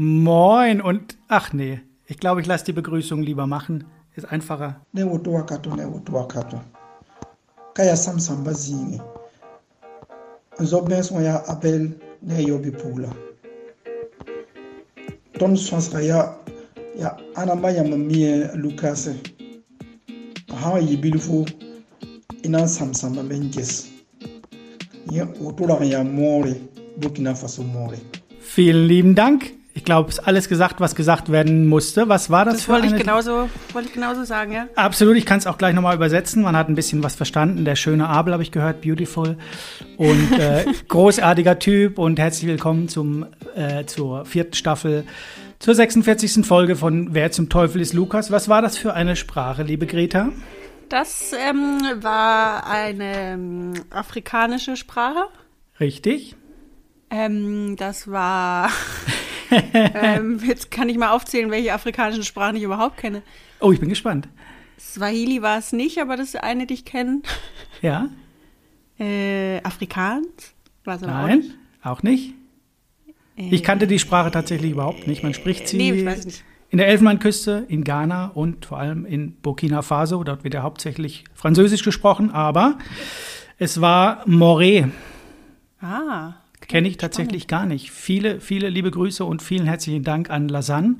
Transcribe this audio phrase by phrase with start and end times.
[0.00, 3.82] Moin und ach nee, ich glaube, ich lasse die Begrüßung lieber machen.
[4.14, 4.80] Ist einfacher.
[4.92, 6.60] ne woto wakato ne woto wakato
[7.74, 9.00] kaya samsam bazingi
[10.62, 11.92] zo benson ya abel
[12.22, 13.10] ne yobi pula
[15.38, 16.34] ton sonsra ya
[16.98, 19.14] ya anamba yama mie lukase
[20.62, 21.44] ha yibil fo
[22.42, 23.86] ina samsamba men ges
[25.10, 26.54] ye woto la ya more
[26.96, 27.98] burkina faso more
[28.40, 29.57] Vielen lieben Dank.
[29.78, 32.08] Ich glaube, es ist alles gesagt, was gesagt werden musste.
[32.08, 33.00] Was war das, Das für wollte ich, eine?
[33.00, 34.66] genauso, wollte ich genauso sagen, ja.
[34.74, 36.42] Absolut, ich kann es auch gleich nochmal übersetzen.
[36.42, 37.64] Man hat ein bisschen was verstanden.
[37.64, 39.38] Der schöne Abel habe ich gehört, beautiful.
[39.96, 42.00] Und äh, großartiger Typ.
[42.00, 45.04] Und herzlich willkommen zum, äh, zur vierten Staffel,
[45.60, 46.44] zur 46.
[46.44, 48.32] Folge von Wer zum Teufel ist Lukas.
[48.32, 50.30] Was war das für eine Sprache, liebe Greta?
[50.88, 55.28] Das ähm, war eine ähm, afrikanische Sprache.
[55.78, 56.34] Richtig.
[57.10, 58.70] Ähm, das war.
[59.74, 63.22] ähm, jetzt kann ich mal aufzählen, welche afrikanischen Sprachen ich überhaupt kenne.
[63.60, 64.28] Oh, ich bin gespannt.
[64.78, 67.22] Swahili war es nicht, aber das ist eine, die ich kenne.
[67.82, 68.08] Ja?
[68.98, 70.54] Äh, Afrikaans?
[70.84, 71.38] War es aber auch Nein?
[71.38, 71.50] nicht.
[71.82, 72.34] Auch nicht?
[73.36, 75.22] Ich kannte die Sprache tatsächlich überhaupt nicht.
[75.22, 76.42] Man spricht sie Nee, ich weiß nicht.
[76.70, 80.24] in der Elfenbeinküste, in Ghana und vor allem in Burkina Faso.
[80.24, 82.78] Dort wird ja hauptsächlich Französisch gesprochen, aber
[83.58, 84.90] es war Moré.
[85.80, 86.32] Ah.
[86.68, 87.90] Kenne ich tatsächlich gar nicht.
[87.90, 90.96] Viele, viele liebe Grüße und vielen herzlichen Dank an Lausanne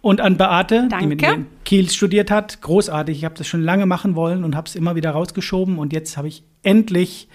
[0.00, 1.40] und an Beate, die mit mir Danke.
[1.42, 2.62] in Kiel studiert hat.
[2.62, 3.18] Großartig.
[3.18, 5.78] Ich habe das schon lange machen wollen und habe es immer wieder rausgeschoben.
[5.78, 7.28] Und jetzt habe ich endlich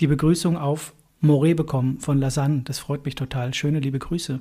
[0.00, 2.62] die Begrüßung auf Moré bekommen von Lausanne.
[2.64, 3.54] Das freut mich total.
[3.54, 4.40] Schöne liebe Grüße.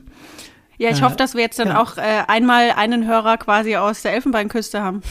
[0.78, 1.82] Ja, ich Äh, hoffe, dass wir jetzt dann ja.
[1.82, 5.02] auch äh, einmal einen Hörer quasi aus der Elfenbeinküste haben.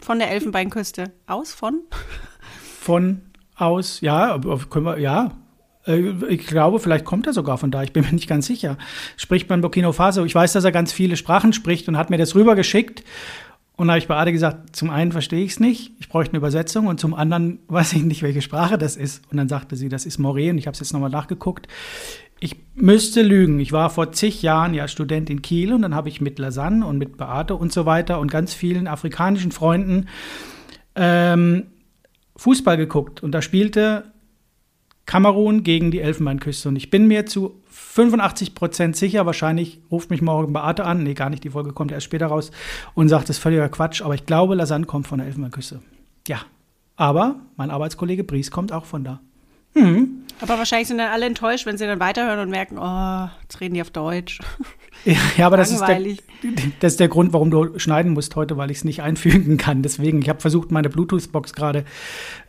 [0.00, 1.10] Von der Elfenbeinküste.
[1.26, 1.80] Aus von?
[2.80, 3.22] Von
[3.56, 4.38] aus, ja,
[4.70, 5.32] können wir, ja.
[5.88, 7.82] Äh, Ich glaube, vielleicht kommt er sogar von da.
[7.82, 8.78] Ich bin mir nicht ganz sicher.
[9.16, 10.24] Spricht man Burkina Faso.
[10.24, 13.02] Ich weiß, dass er ganz viele Sprachen spricht und hat mir das rübergeschickt.
[13.78, 16.32] Und da habe ich bei Ade gesagt, zum einen verstehe ich es nicht, ich bräuchte
[16.32, 19.22] eine Übersetzung und zum anderen weiß ich nicht, welche Sprache das ist.
[19.30, 21.68] Und dann sagte sie, das ist Moré und ich habe es jetzt nochmal nachgeguckt.
[22.40, 23.60] Ich müsste lügen.
[23.60, 26.84] Ich war vor zig Jahren ja Student in Kiel und dann habe ich mit Lausanne
[26.86, 30.06] und mit Beate und so weiter und ganz vielen afrikanischen Freunden
[30.96, 31.66] ähm,
[32.34, 34.12] Fußball geguckt und da spielte
[35.08, 36.68] Kamerun gegen die Elfenbeinküste.
[36.68, 41.14] Und ich bin mir zu 85 Prozent sicher, wahrscheinlich ruft mich morgen Beate an, nee,
[41.14, 42.50] gar nicht, die Folge kommt erst später raus
[42.92, 45.80] und sagt, das ist völliger Quatsch, aber ich glaube, Lausanne kommt von der Elfenbeinküste.
[46.28, 46.40] Ja,
[46.96, 49.20] aber mein Arbeitskollege Bries kommt auch von da.
[50.40, 53.74] Aber wahrscheinlich sind dann alle enttäuscht, wenn sie dann weiterhören und merken, oh, jetzt reden
[53.74, 54.40] die auf Deutsch.
[55.04, 56.00] Ja, ja aber das ist, der,
[56.80, 59.82] das ist der Grund, warum du schneiden musst heute, weil ich es nicht einfügen kann.
[59.82, 61.84] Deswegen, ich habe versucht, meine Bluetooth-Box gerade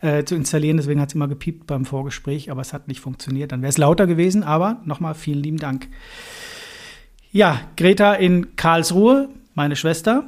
[0.00, 3.52] äh, zu installieren, deswegen hat es immer gepiept beim Vorgespräch, aber es hat nicht funktioniert.
[3.52, 5.88] Dann wäre es lauter gewesen, aber nochmal vielen lieben Dank.
[7.32, 10.24] Ja, Greta in Karlsruhe, meine Schwester.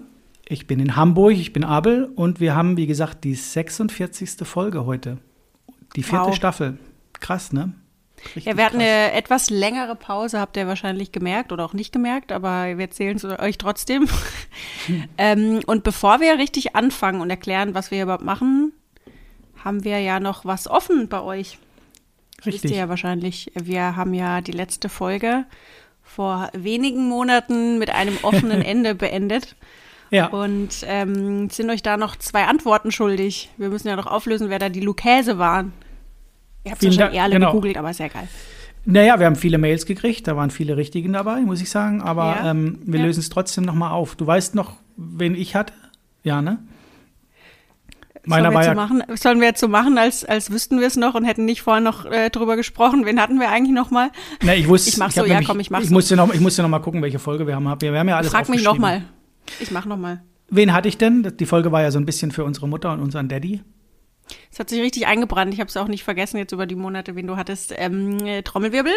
[0.48, 4.46] Ich bin in Hamburg, ich bin Abel und wir haben, wie gesagt, die 46.
[4.46, 5.18] Folge heute.
[5.96, 6.34] Die vierte Wow.
[6.34, 6.78] Staffel.
[7.22, 7.72] Krass, ne?
[8.24, 8.86] Richtig Ja, wir hatten krass.
[8.88, 13.16] eine etwas längere Pause, habt ihr wahrscheinlich gemerkt oder auch nicht gemerkt, aber wir erzählen
[13.16, 14.08] es euch trotzdem.
[15.18, 18.72] ähm, und bevor wir richtig anfangen und erklären, was wir überhaupt machen,
[19.64, 21.58] haben wir ja noch was offen bei euch.
[22.44, 22.72] Wisst Richtig.
[22.72, 23.52] ihr ja wahrscheinlich.
[23.54, 25.44] Wir haben ja die letzte Folge
[26.02, 29.54] vor wenigen Monaten mit einem offenen Ende beendet
[30.10, 30.26] Ja.
[30.26, 33.50] und ähm, sind euch da noch zwei Antworten schuldig.
[33.56, 35.72] Wir müssen ja noch auflösen, wer da die Lukäse waren.
[36.64, 37.48] Ihr habt es Vielen Dank, schon eh alle genau.
[37.52, 38.28] gegoogelt, aber ja geil.
[38.84, 42.36] Naja, wir haben viele Mails gekriegt, da waren viele Richtigen dabei, muss ich sagen, aber
[42.42, 42.50] Ja.
[42.50, 43.06] ähm, wir Ja.
[43.06, 44.16] lösen es trotzdem nochmal auf.
[44.16, 45.72] Du weißt noch, wen ich hatte?
[46.24, 46.58] Ja, ne?
[48.24, 50.96] Meiner sollen, wir ja, machen, sollen wir jetzt so machen, als, als wüssten wir es
[50.96, 53.04] noch und hätten nicht vorher noch äh, drüber gesprochen?
[53.04, 54.10] Wen hatten wir eigentlich noch mal?
[54.42, 56.38] ne, ich wusste, Ich mach so, ja, nämlich- komm, ich mach's Ich musste noch, ich
[56.40, 57.64] musste noch mal gucken, welche Folge wir haben.
[57.80, 59.02] Wir haben ja alles Frag mich noch mal.
[59.58, 60.22] Ich mach noch mal.
[60.50, 61.32] Wen hatte ich denn?
[61.40, 63.62] Die Folge war ja so ein bisschen für unsere Mutter und unseren Daddy.
[64.50, 65.52] Es hat sich richtig eingebrannt.
[65.54, 67.74] Ich habe es auch nicht vergessen jetzt über die Monate, wen du hattest.
[67.76, 68.92] Ähm, äh, Trommelwirbel.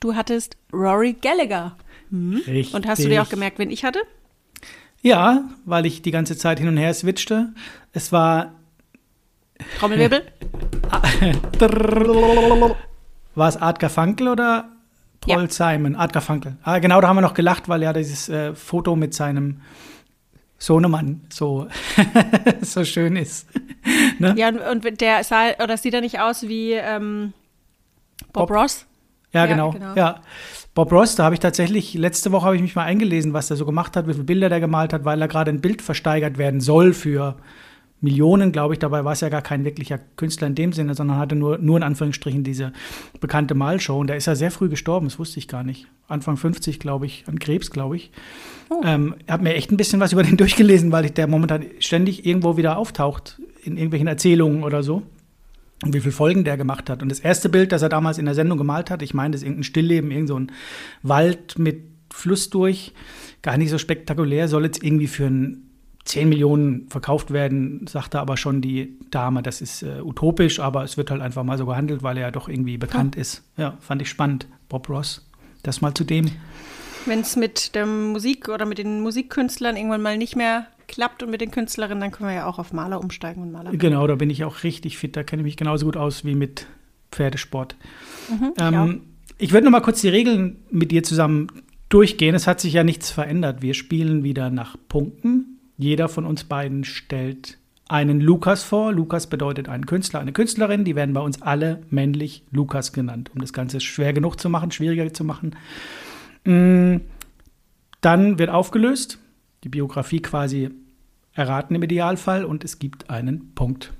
[0.00, 1.76] Du hattest Rory Gallagher.
[2.12, 2.68] Richtig.
[2.70, 2.74] Hm?
[2.76, 4.00] Und hast du dir auch gemerkt, wen ich hatte?
[5.02, 7.52] Ja, weil ich die ganze Zeit hin und her switchte.
[7.92, 8.52] Es war
[9.78, 10.22] Trommelwirbel.
[13.34, 14.68] War es Art Garfunkel oder
[15.20, 15.48] Paul Ja.
[15.50, 15.96] Simon?
[15.96, 16.56] Art Garfunkel.
[16.62, 19.60] Ah, genau, da haben wir noch gelacht, weil ja dieses äh, Foto mit seinem
[20.64, 21.66] Sohnemann so,
[22.62, 23.48] so schön ist.
[24.18, 24.34] ne?
[24.36, 27.32] ja, und, der sah, oder sieht er nicht aus wie ähm,
[28.32, 28.58] Bob, Bob.
[28.58, 28.86] Ross?
[29.32, 29.72] Ja, Ja, genau.
[29.72, 29.94] genau.
[29.94, 30.20] Ja.
[30.74, 33.56] Bob Ross, da habe ich tatsächlich, letzte Woche habe ich mich mal eingelesen, was der
[33.56, 36.38] so gemacht hat, wie viele Bilder der gemalt hat, weil er gerade ein Bild versteigert
[36.38, 37.36] werden soll für
[38.04, 38.78] Millionen, glaube ich.
[38.78, 41.78] Dabei war es ja gar kein wirklicher Künstler in dem Sinne, sondern hatte nur, nur
[41.78, 42.72] in Anführungsstrichen diese
[43.18, 43.98] bekannte Malshow.
[43.98, 45.86] Und der ist ja sehr früh gestorben, das wusste ich gar nicht.
[46.06, 48.12] Anfang 50, glaube ich, an Krebs, glaube ich.
[48.68, 48.80] Oh.
[48.84, 52.56] Ähm, habe mir echt ein bisschen was über den durchgelesen, weil der momentan ständig irgendwo
[52.56, 55.02] wieder auftaucht in irgendwelchen Erzählungen oder so.
[55.82, 57.02] Und wie viele Folgen der gemacht hat.
[57.02, 59.40] Und das erste Bild, das er damals in der Sendung gemalt hat, ich meine, das
[59.40, 60.52] ist irgendein Stillleben, irgend so ein
[61.02, 62.92] Wald mit Fluss durch,
[63.42, 65.63] gar nicht so spektakulär, soll jetzt irgendwie für ein
[66.04, 70.96] 10 Millionen verkauft werden, sagte aber schon die Dame, das ist äh, utopisch, aber es
[70.96, 73.22] wird halt einfach mal so gehandelt, weil er ja doch irgendwie bekannt ja.
[73.22, 73.42] ist.
[73.56, 74.46] Ja, fand ich spannend.
[74.68, 75.26] Bob Ross.
[75.62, 76.30] Das mal zu dem.
[77.06, 81.30] Wenn es mit der Musik oder mit den Musikkünstlern irgendwann mal nicht mehr klappt und
[81.30, 83.72] mit den Künstlerinnen, dann können wir ja auch auf Maler umsteigen und Maler.
[83.72, 85.16] Genau, da bin ich auch richtig fit.
[85.16, 86.66] Da kenne ich mich genauso gut aus wie mit
[87.10, 87.76] Pferdesport.
[88.28, 89.00] Mhm, ähm,
[89.38, 91.48] ich, ich würde noch mal kurz die Regeln mit dir zusammen
[91.88, 92.34] durchgehen.
[92.34, 93.62] Es hat sich ja nichts verändert.
[93.62, 95.53] Wir spielen wieder nach Punkten.
[95.76, 98.92] Jeder von uns beiden stellt einen Lukas vor.
[98.92, 100.84] Lukas bedeutet einen Künstler, eine Künstlerin.
[100.84, 104.70] Die werden bei uns alle männlich Lukas genannt, um das Ganze schwer genug zu machen,
[104.70, 105.56] schwieriger zu machen.
[106.44, 106.96] Mm,
[108.00, 109.18] dann wird aufgelöst,
[109.64, 110.70] die Biografie quasi
[111.32, 113.92] erraten im Idealfall und es gibt einen Punkt.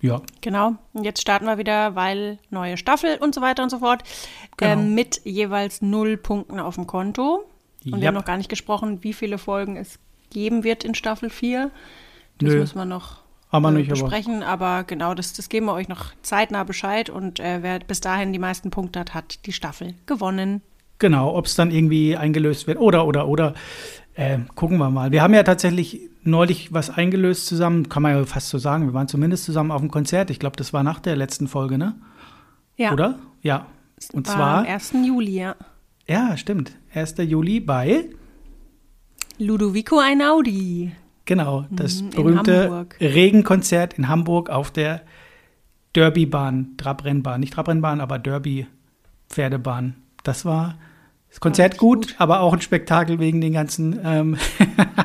[0.00, 0.22] Ja.
[0.40, 0.76] Genau.
[0.92, 4.04] Und jetzt starten wir wieder, weil neue Staffel und so weiter und so fort.
[4.56, 4.72] Genau.
[4.72, 7.44] Ähm, mit jeweils null Punkten auf dem Konto.
[7.84, 8.00] Und yep.
[8.00, 11.30] wir haben noch gar nicht gesprochen, wie viele Folgen es gibt geben wird in Staffel
[11.30, 11.70] 4.
[12.38, 12.58] Das Nö.
[12.58, 13.18] müssen wir noch
[13.50, 17.40] aber nicht, besprechen, aber, aber genau, das, das geben wir euch noch zeitnah Bescheid und
[17.40, 20.60] äh, wer bis dahin die meisten Punkte hat, hat die Staffel gewonnen.
[20.98, 23.54] Genau, ob es dann irgendwie eingelöst wird oder, oder, oder.
[24.14, 25.12] Äh, gucken wir mal.
[25.12, 28.86] Wir haben ja tatsächlich neulich was eingelöst zusammen, kann man ja fast so sagen.
[28.86, 30.30] Wir waren zumindest zusammen auf dem Konzert.
[30.30, 31.94] Ich glaube, das war nach der letzten Folge, ne?
[32.76, 32.92] Ja.
[32.92, 33.18] Oder?
[33.42, 33.66] Ja.
[34.12, 34.58] Und zwar.
[34.58, 34.92] Am 1.
[35.06, 35.56] Juli, ja.
[36.08, 36.72] Ja, stimmt.
[36.92, 37.14] 1.
[37.18, 38.06] Juli bei
[39.38, 40.92] Ludovico Einaudi.
[41.24, 45.02] Genau, das mhm, berühmte Regenkonzert in Hamburg auf der
[45.94, 49.96] Derbybahn, Trabrennbahn, nicht Trabrennbahn, aber Derby-Pferdebahn.
[50.22, 50.78] Das war
[51.28, 54.36] das Konzert gut, gut, aber auch ein Spektakel wegen den ganzen ähm,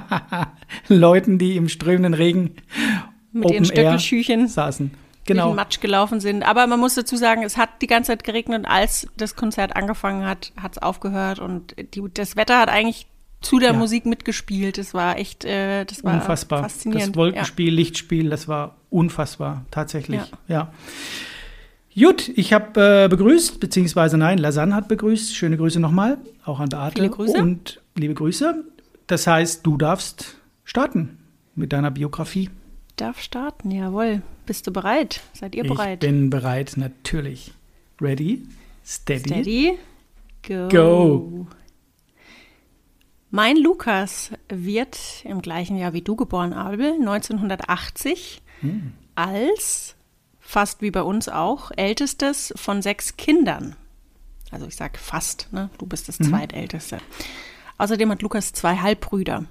[0.88, 2.56] Leuten, die im strömenden Regen
[3.32, 4.92] mit Open ihren Stöckelschüchen saßen.
[5.26, 5.44] Genau.
[5.44, 6.44] Durch den Matsch gelaufen sind.
[6.44, 9.76] Aber man muss dazu sagen, es hat die ganze Zeit geregnet und als das Konzert
[9.76, 13.08] angefangen hat, hat es aufgehört und die, das Wetter hat eigentlich
[13.44, 13.78] zu der ja.
[13.78, 14.78] Musik mitgespielt.
[14.78, 16.64] Das war echt, äh, das war unfassbar.
[16.64, 17.10] faszinierend.
[17.10, 17.76] Das Wolkenspiel, ja.
[17.76, 20.22] Lichtspiel, das war unfassbar, tatsächlich.
[20.48, 20.72] Ja.
[20.72, 20.74] ja.
[21.96, 25.36] Gut, ich habe äh, begrüßt, beziehungsweise nein, Lasanne hat begrüßt.
[25.36, 26.96] Schöne Grüße nochmal, auch an Beate.
[26.96, 27.38] Viele Grüße.
[27.38, 28.64] Und liebe Grüße.
[29.06, 31.20] Das heißt, du darfst starten
[31.56, 32.50] mit deiner Biografie.
[32.96, 34.22] Darf starten, jawohl.
[34.46, 35.22] Bist du bereit?
[35.34, 36.04] Seid ihr bereit?
[36.04, 37.54] Ich bin bereit, natürlich.
[38.02, 38.44] Ready,
[38.84, 39.78] steady, steady
[40.48, 40.68] go.
[40.70, 41.48] go.
[43.36, 48.94] Mein Lukas wird im gleichen Jahr wie du geboren, Abel, 1980, hm.
[49.16, 49.96] als,
[50.40, 53.76] fast wie bei uns auch, ältestes von sechs Kindern.
[54.52, 55.72] Also ich sage fast, ne?
[55.80, 56.26] du bist das mhm.
[56.26, 57.00] zweitälteste.
[57.80, 59.46] Außerdem hat Lukas zwei Halbbrüder.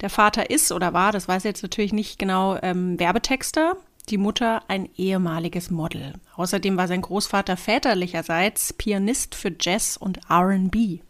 [0.00, 3.76] Der Vater ist oder war, das weiß ich jetzt natürlich nicht genau, ähm, Werbetexter,
[4.10, 6.12] die Mutter ein ehemaliges Model.
[6.36, 11.00] Außerdem war sein Großvater väterlicherseits Pianist für Jazz und RB.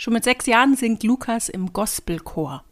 [0.00, 2.62] Schon mit sechs Jahren singt Lukas im Gospelchor.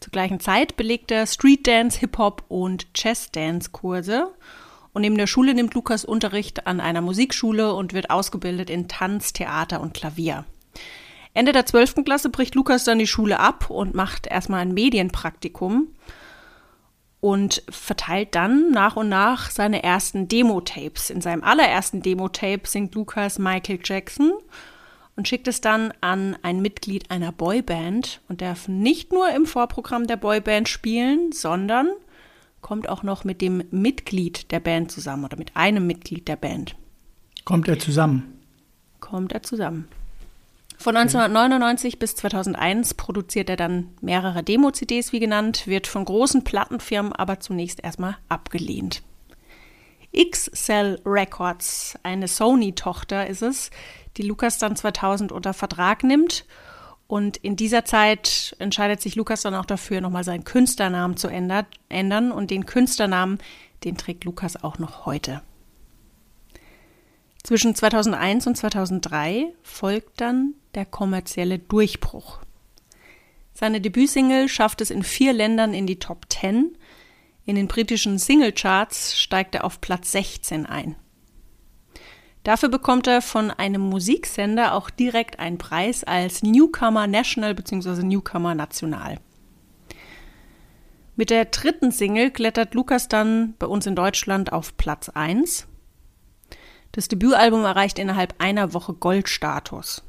[0.00, 4.34] Zur gleichen Zeit belegt er Street Dance, Hip-Hop und Chess Dance Kurse.
[4.92, 9.32] Und neben der Schule nimmt Lukas Unterricht an einer Musikschule und wird ausgebildet in Tanz,
[9.32, 10.44] Theater und Klavier.
[11.34, 12.04] Ende der 12.
[12.04, 15.86] Klasse bricht Lukas dann die Schule ab und macht erstmal ein Medienpraktikum
[17.20, 21.10] und verteilt dann nach und nach seine ersten Demo-Tapes.
[21.10, 24.32] In seinem allerersten Demo-Tape singt Lukas Michael Jackson
[25.16, 30.06] und schickt es dann an ein Mitglied einer Boyband und darf nicht nur im Vorprogramm
[30.06, 31.88] der Boyband spielen, sondern
[32.60, 36.74] kommt auch noch mit dem Mitglied der Band zusammen oder mit einem Mitglied der Band.
[37.44, 38.40] Kommt er zusammen?
[39.00, 39.86] Kommt er zusammen.
[40.78, 47.12] Von 1999 bis 2001 produziert er dann mehrere Demo-CDs, wie genannt, wird von großen Plattenfirmen
[47.12, 49.02] aber zunächst erstmal abgelehnt.
[50.12, 53.70] X-Cell Records, eine Sony-Tochter ist es,
[54.16, 56.46] die Lukas dann 2000 unter Vertrag nimmt.
[57.06, 62.32] Und in dieser Zeit entscheidet sich Lukas dann auch dafür, nochmal seinen Künstlernamen zu ändern.
[62.32, 63.38] Und den Künstlernamen,
[63.84, 65.42] den trägt Lukas auch noch heute.
[67.42, 72.38] Zwischen 2001 und 2003 folgt dann der kommerzielle Durchbruch.
[73.52, 76.76] Seine Debütsingle schafft es in vier Ländern in die Top 10.
[77.44, 80.96] In den britischen Singlecharts steigt er auf Platz 16 ein.
[82.44, 88.02] Dafür bekommt er von einem Musiksender auch direkt einen Preis als Newcomer National bzw.
[88.02, 89.18] Newcomer National.
[91.16, 95.66] Mit der dritten Single klettert Lukas dann bei uns in Deutschland auf Platz 1.
[96.92, 100.02] Das Debütalbum erreicht innerhalb einer Woche Goldstatus.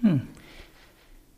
[0.00, 0.26] Hm.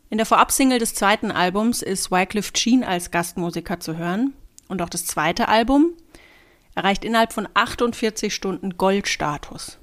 [0.09, 4.33] In der Vorabsingle des zweiten Albums ist Wycliffe Jean als Gastmusiker zu hören.
[4.69, 5.93] Und auch das zweite Album
[6.73, 9.80] erreicht innerhalb von 48 Stunden Goldstatus.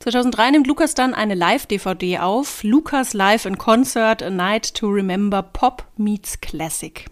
[0.00, 5.42] 2003 nimmt Lukas dann eine Live-DVD auf, Lukas Live in Concert, A Night to Remember
[5.42, 7.04] Pop Meets Classic.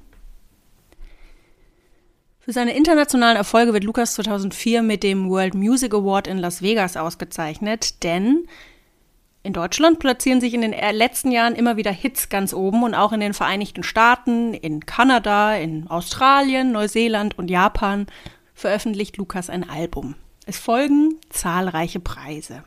[2.40, 6.96] Für seine internationalen Erfolge wird Lukas 2004 mit dem World Music Award in Las Vegas
[6.96, 8.46] ausgezeichnet, denn
[9.42, 13.12] in Deutschland platzieren sich in den letzten Jahren immer wieder Hits ganz oben und auch
[13.12, 18.06] in den Vereinigten Staaten, in Kanada, in Australien, Neuseeland und Japan
[18.54, 20.14] veröffentlicht Lukas ein Album.
[20.46, 22.64] Es folgen zahlreiche Preise.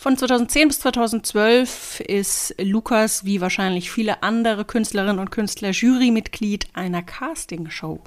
[0.00, 7.02] Von 2010 bis 2012 ist Lukas, wie wahrscheinlich viele andere Künstlerinnen und Künstler, Jurymitglied einer
[7.02, 8.00] Castingshow.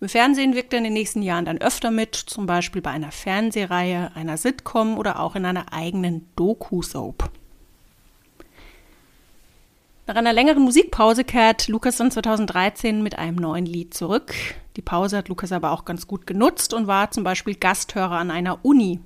[0.00, 3.12] Im Fernsehen wirkt er in den nächsten Jahren dann öfter mit, zum Beispiel bei einer
[3.12, 7.30] Fernsehreihe, einer Sitcom oder auch in einer eigenen Doku-Soap.
[10.08, 14.34] Nach einer längeren Musikpause kehrt Lukas dann 2013 mit einem neuen Lied zurück.
[14.74, 18.32] Die Pause hat Lukas aber auch ganz gut genutzt und war zum Beispiel Gasthörer an
[18.32, 18.98] einer Uni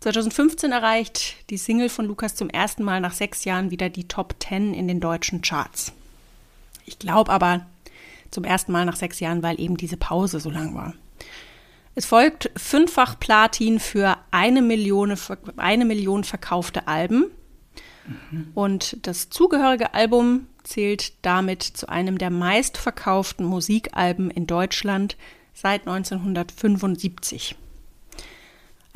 [0.00, 4.36] 2015 erreicht die Single von Lukas zum ersten Mal nach sechs Jahren wieder die Top
[4.38, 5.92] 10 in den deutschen Charts.
[6.84, 7.66] Ich glaube aber
[8.30, 10.94] zum ersten Mal nach sechs Jahren, weil eben diese Pause so lang war.
[11.94, 15.16] Es folgt fünffach Platin für eine Million,
[15.56, 17.30] eine Million verkaufte Alben.
[18.30, 18.48] Mhm.
[18.54, 25.16] Und das zugehörige Album zählt damit zu einem der meistverkauften Musikalben in Deutschland
[25.54, 27.56] seit 1975.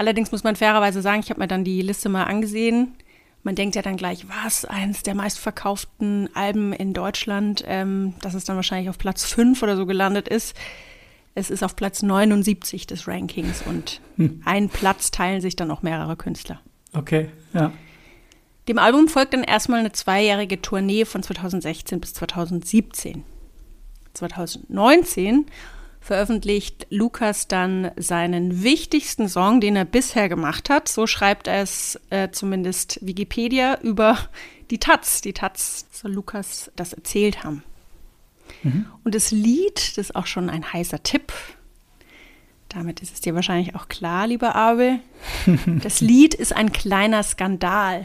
[0.01, 2.95] Allerdings muss man fairerweise sagen, ich habe mir dann die Liste mal angesehen.
[3.43, 8.47] Man denkt ja dann gleich, was, eines der meistverkauften Alben in Deutschland, ähm, dass es
[8.47, 10.57] dann wahrscheinlich auf Platz 5 oder so gelandet ist.
[11.35, 14.41] Es ist auf Platz 79 des Rankings und hm.
[14.47, 16.63] einen Platz teilen sich dann auch mehrere Künstler.
[16.95, 17.71] Okay, ja.
[18.69, 23.23] Dem Album folgt dann erstmal eine zweijährige Tournee von 2016 bis 2017.
[24.15, 25.45] 2019
[26.11, 30.89] veröffentlicht Lukas dann seinen wichtigsten Song, den er bisher gemacht hat.
[30.89, 34.19] So schreibt es äh, zumindest Wikipedia über
[34.73, 35.21] die Taz.
[35.21, 37.63] Die Taz soll Lukas das erzählt haben.
[38.65, 38.87] Mhm.
[39.05, 41.33] Und das Lied, das ist auch schon ein heißer Tipp.
[42.69, 44.99] Damit ist es dir wahrscheinlich auch klar, lieber Abel.
[45.81, 48.05] Das Lied ist ein kleiner Skandal.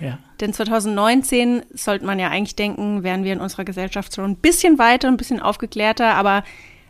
[0.00, 0.18] Ja.
[0.40, 4.78] Denn 2019 sollte man ja eigentlich denken, wären wir in unserer Gesellschaft schon ein bisschen
[4.78, 6.42] weiter, ein bisschen aufgeklärter, aber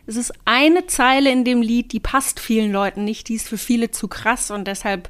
[0.05, 3.57] es ist eine Zeile in dem Lied, die passt vielen Leuten nicht, die ist für
[3.57, 5.09] viele zu krass und deshalb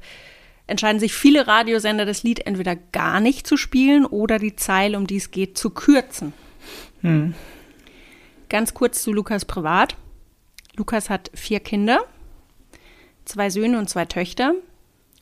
[0.68, 5.08] entscheiden sich viele Radiosender, das Lied entweder gar nicht zu spielen oder die Zeile, um
[5.08, 6.34] die es geht, zu kürzen.
[7.02, 7.34] Hm.
[8.50, 9.98] Ganz kurz zu Lukas privat.
[10.76, 12.04] Lukas hat vier Kinder,
[13.26, 14.54] zwei Söhne und zwei Töchter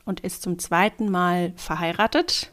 [0.04, 2.50] und ist zum zweiten Mal verheiratet.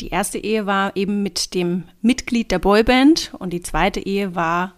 [0.00, 4.74] Die erste Ehe war eben mit dem Mitglied der Boyband und die zweite Ehe war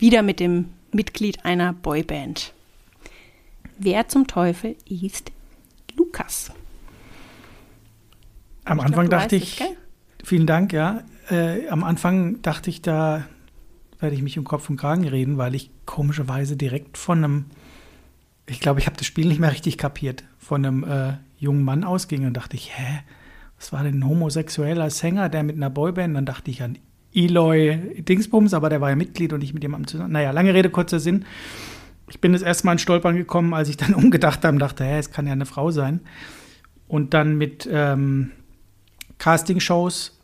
[0.00, 2.52] wieder mit dem Mitglied einer Boyband.
[3.78, 5.30] Wer zum Teufel ist
[5.96, 6.50] Lukas?
[8.64, 9.66] Am ich Anfang glaub, dachte ich, es,
[10.24, 11.02] vielen Dank, ja.
[11.30, 13.24] Äh, am Anfang dachte ich, da
[14.00, 17.44] werde ich mich um Kopf und Kragen reden, weil ich komischerweise direkt von einem,
[18.46, 21.84] ich glaube, ich habe das Spiel nicht mehr richtig kapiert, von einem äh, jungen Mann
[21.84, 23.00] ausging und dachte ich, hä,
[23.58, 26.16] was war denn ein homosexueller Sänger, der mit einer Boyband?
[26.16, 26.78] Dann dachte ich an
[27.14, 30.12] Eloy Dingsbums, aber der war ja Mitglied und nicht mit jemandem zusammen.
[30.12, 31.24] Naja, lange Rede, kurzer Sinn.
[32.08, 34.84] Ich bin das erste Mal in Stolpern gekommen, als ich dann umgedacht habe und dachte,
[34.84, 36.00] hä, es kann ja eine Frau sein.
[36.88, 38.32] Und dann mit ähm,
[39.18, 40.18] Castingshows,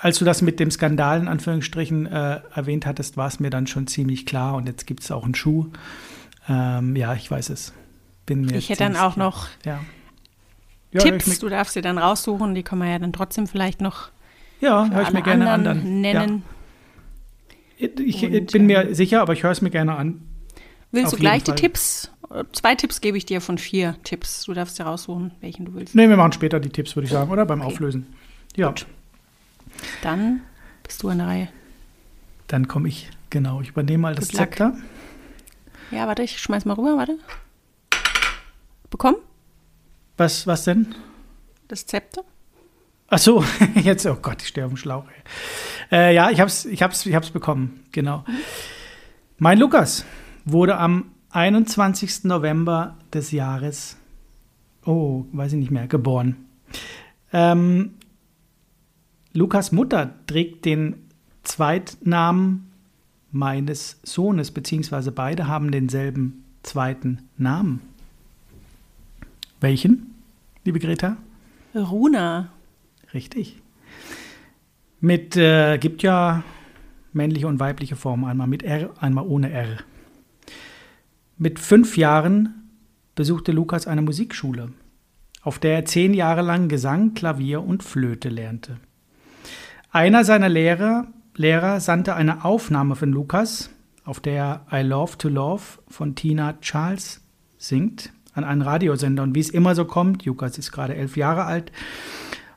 [0.00, 3.66] als du das mit dem Skandal in Anführungsstrichen äh, erwähnt hattest, war es mir dann
[3.66, 4.54] schon ziemlich klar.
[4.54, 5.66] Und jetzt gibt es auch einen Schuh.
[6.48, 7.72] Ähm, ja, ich weiß es.
[8.26, 9.26] Bin mir ich hätte dann auch klar.
[9.26, 9.80] noch ja.
[10.96, 14.10] Tipps, du darfst sie dann raussuchen, die können wir ja dann trotzdem vielleicht noch
[14.60, 16.00] ja, höre ich mir gerne an dann.
[16.00, 16.42] Nennen.
[17.78, 17.88] Ja.
[17.98, 20.20] Ich, ich bin mir ähm, sicher, aber ich höre es mir gerne an.
[20.90, 22.10] Willst Auf du gleich die Tipps?
[22.52, 24.44] Zwei Tipps gebe ich dir von vier Tipps.
[24.44, 25.94] Du darfst dir raussuchen, welchen du willst.
[25.94, 27.46] Nee, wir machen später die Tipps, würde ich sagen, oder?
[27.46, 27.72] Beim okay.
[27.72, 28.06] Auflösen.
[28.56, 28.68] Ja.
[28.68, 28.86] Gut.
[30.02, 30.40] Dann
[30.82, 31.48] bist du an der Reihe.
[32.48, 33.60] Dann komme ich, genau.
[33.60, 34.76] Ich übernehme mal das Zepter.
[35.90, 37.18] Ja, warte, ich schmeiß mal rüber, warte.
[38.90, 39.16] Bekommen?
[40.16, 40.94] Was, was denn?
[41.68, 42.24] Das Zepter.
[43.10, 43.42] Ach so,
[43.74, 45.04] jetzt, oh Gott, ich stehe auf dem Schlauch.
[45.90, 48.24] Äh, ja, ich hab's, ich, hab's, ich hab's bekommen, genau.
[49.38, 50.04] Mein Lukas
[50.44, 52.24] wurde am 21.
[52.24, 53.96] November des Jahres,
[54.84, 56.36] oh, weiß ich nicht mehr, geboren.
[57.32, 57.94] Ähm,
[59.32, 60.96] Lukas Mutter trägt den
[61.44, 62.70] Zweitnamen
[63.30, 67.80] meines Sohnes, beziehungsweise beide haben denselben zweiten Namen.
[69.60, 70.14] Welchen,
[70.64, 71.16] liebe Greta?
[71.74, 72.50] Runa.
[73.14, 73.60] Richtig.
[75.00, 76.42] Mit, äh, gibt ja
[77.12, 79.78] männliche und weibliche Formen, einmal mit R, einmal ohne R.
[81.36, 82.70] Mit fünf Jahren
[83.14, 84.72] besuchte Lukas eine Musikschule,
[85.42, 88.78] auf der er zehn Jahre lang Gesang, Klavier und Flöte lernte.
[89.90, 93.70] Einer seiner Lehrer, Lehrer sandte eine Aufnahme von Lukas,
[94.04, 97.20] auf der I Love to Love von Tina Charles
[97.56, 99.22] singt, an einen Radiosender.
[99.22, 101.72] Und wie es immer so kommt, Lukas ist gerade elf Jahre alt,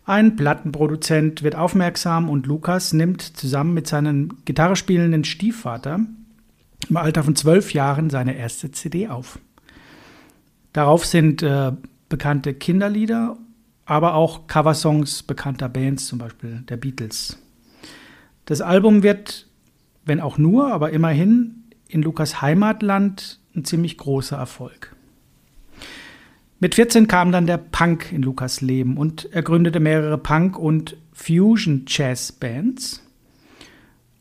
[0.06, 6.00] ein Plattenproduzent wird aufmerksam und Lukas nimmt zusammen mit seinem Gitarre spielenden Stiefvater
[6.90, 9.40] im Alter von zwölf Jahren seine erste CD auf.
[10.74, 11.72] Darauf sind äh,
[12.10, 13.38] bekannte Kinderlieder,
[13.86, 17.38] aber auch Coversongs bekannter Bands, zum Beispiel der Beatles.
[18.46, 19.48] Das Album wird,
[20.06, 24.96] wenn auch nur, aber immerhin in Lukas Heimatland ein ziemlich großer Erfolg.
[26.64, 30.96] Mit 14 kam dann der Punk in Lukas Leben und er gründete mehrere Punk- und
[31.12, 33.02] Fusion-Jazz-Bands.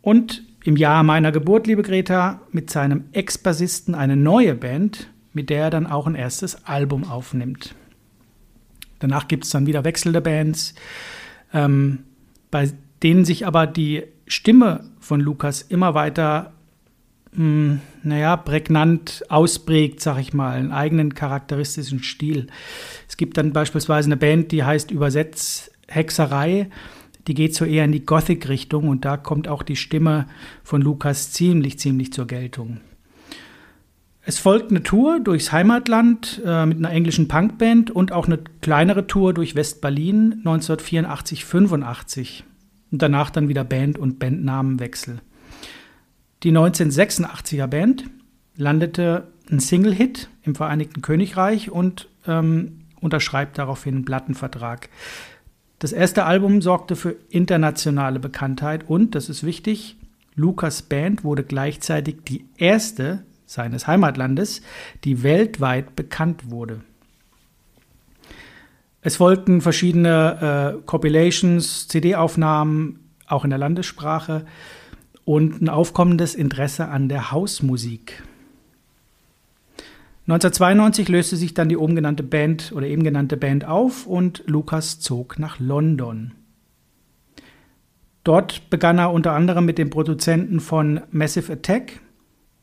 [0.01, 5.65] Und im Jahr meiner Geburt, liebe Greta, mit seinem Ex-Bassisten eine neue Band, mit der
[5.65, 7.75] er dann auch ein erstes Album aufnimmt.
[9.01, 10.75] Danach gibt es dann wieder wechselnde Bands,
[11.53, 12.05] ähm,
[12.51, 12.71] bei
[13.03, 16.55] denen sich aber die Stimme von Lukas immer weiter
[17.35, 22.47] hm, naja, prägnant ausprägt, sag ich mal, einen eigenen charakteristischen Stil.
[23.09, 26.71] Es gibt dann beispielsweise eine Band, die heißt Übersetz Hexerei.
[27.27, 30.27] Die geht so eher in die Gothic-Richtung und da kommt auch die Stimme
[30.63, 32.81] von Lukas ziemlich, ziemlich zur Geltung.
[34.23, 39.07] Es folgt eine Tour durchs Heimatland äh, mit einer englischen Punkband und auch eine kleinere
[39.07, 42.43] Tour durch West-Berlin 1984-85.
[42.93, 45.21] Und danach dann wieder Band- und Bandnamenwechsel.
[46.43, 48.05] Die 1986er Band
[48.57, 54.89] landete ein Single-Hit im Vereinigten Königreich und ähm, unterschreibt daraufhin einen Plattenvertrag.
[55.79, 59.97] Das erste Album sorgte für internationale Bekanntheit und, das ist wichtig,
[60.35, 64.63] Lukas Band wurde gleichzeitig die erste seines Heimatlandes,
[65.05, 66.81] die weltweit bekannt wurde.
[69.03, 74.47] Es folgten verschiedene äh, Compilations, CD-Aufnahmen, auch in der Landessprache
[75.31, 78.25] und ein aufkommendes Interesse an der Hausmusik.
[80.27, 84.99] 1992 löste sich dann die oben genannte Band oder eben genannte Band auf und Lukas
[84.99, 86.33] zog nach London.
[88.25, 92.01] Dort begann er unter anderem mit dem Produzenten von Massive Attack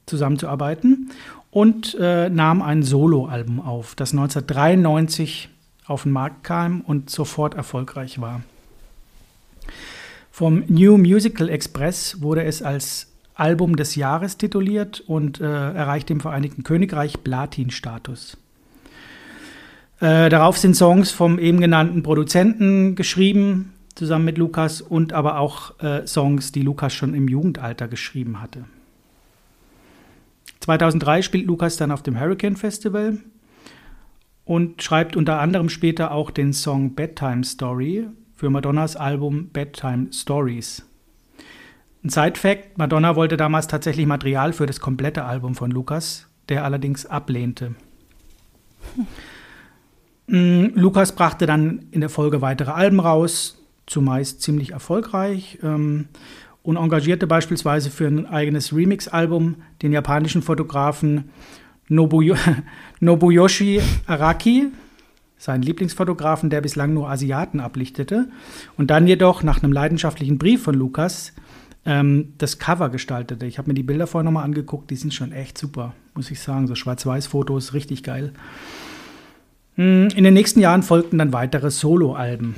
[0.06, 1.12] zusammenzuarbeiten
[1.50, 5.48] und äh, nahm ein Soloalbum auf, das 1993
[5.86, 8.42] auf den Markt kam und sofort erfolgreich war.
[10.38, 16.20] Vom New Musical Express wurde es als Album des Jahres tituliert und äh, erreichte im
[16.20, 18.38] Vereinigten Königreich Platin-Status.
[20.00, 25.80] Äh, darauf sind Songs vom eben genannten Produzenten geschrieben, zusammen mit Lukas, und aber auch
[25.80, 28.66] äh, Songs, die Lukas schon im Jugendalter geschrieben hatte.
[30.60, 33.18] 2003 spielt Lukas dann auf dem Hurricane Festival
[34.46, 38.06] und schreibt unter anderem später auch den Song Bedtime Story,
[38.38, 40.86] für Madonnas Album Bedtime Stories.
[42.04, 47.06] Ein Side-Fact: Madonna wollte damals tatsächlich Material für das komplette Album von Lukas, der allerdings
[47.08, 47.76] ablehnte.
[50.30, 50.72] Hm.
[50.76, 56.08] Lukas brachte dann in der Folge weitere Alben raus, zumeist ziemlich erfolgreich, ähm,
[56.62, 61.30] und engagierte beispielsweise für ein eigenes Remix-Album den japanischen Fotografen
[61.88, 62.36] Nobuyo
[63.00, 64.68] Nobuyoshi Araki,
[65.38, 68.28] seinen Lieblingsfotografen, der bislang nur Asiaten ablichtete,
[68.78, 71.34] und dann jedoch nach einem leidenschaftlichen Brief von Lukas
[71.86, 73.46] ähm, das Cover gestaltete.
[73.46, 76.40] Ich habe mir die Bilder vorher nochmal angeguckt, die sind schon echt super, muss ich
[76.40, 76.68] sagen.
[76.68, 78.34] So Schwarz-Weiß-Fotos, richtig geil.
[79.76, 82.56] Hm, in den nächsten Jahren folgten dann weitere Soloalben.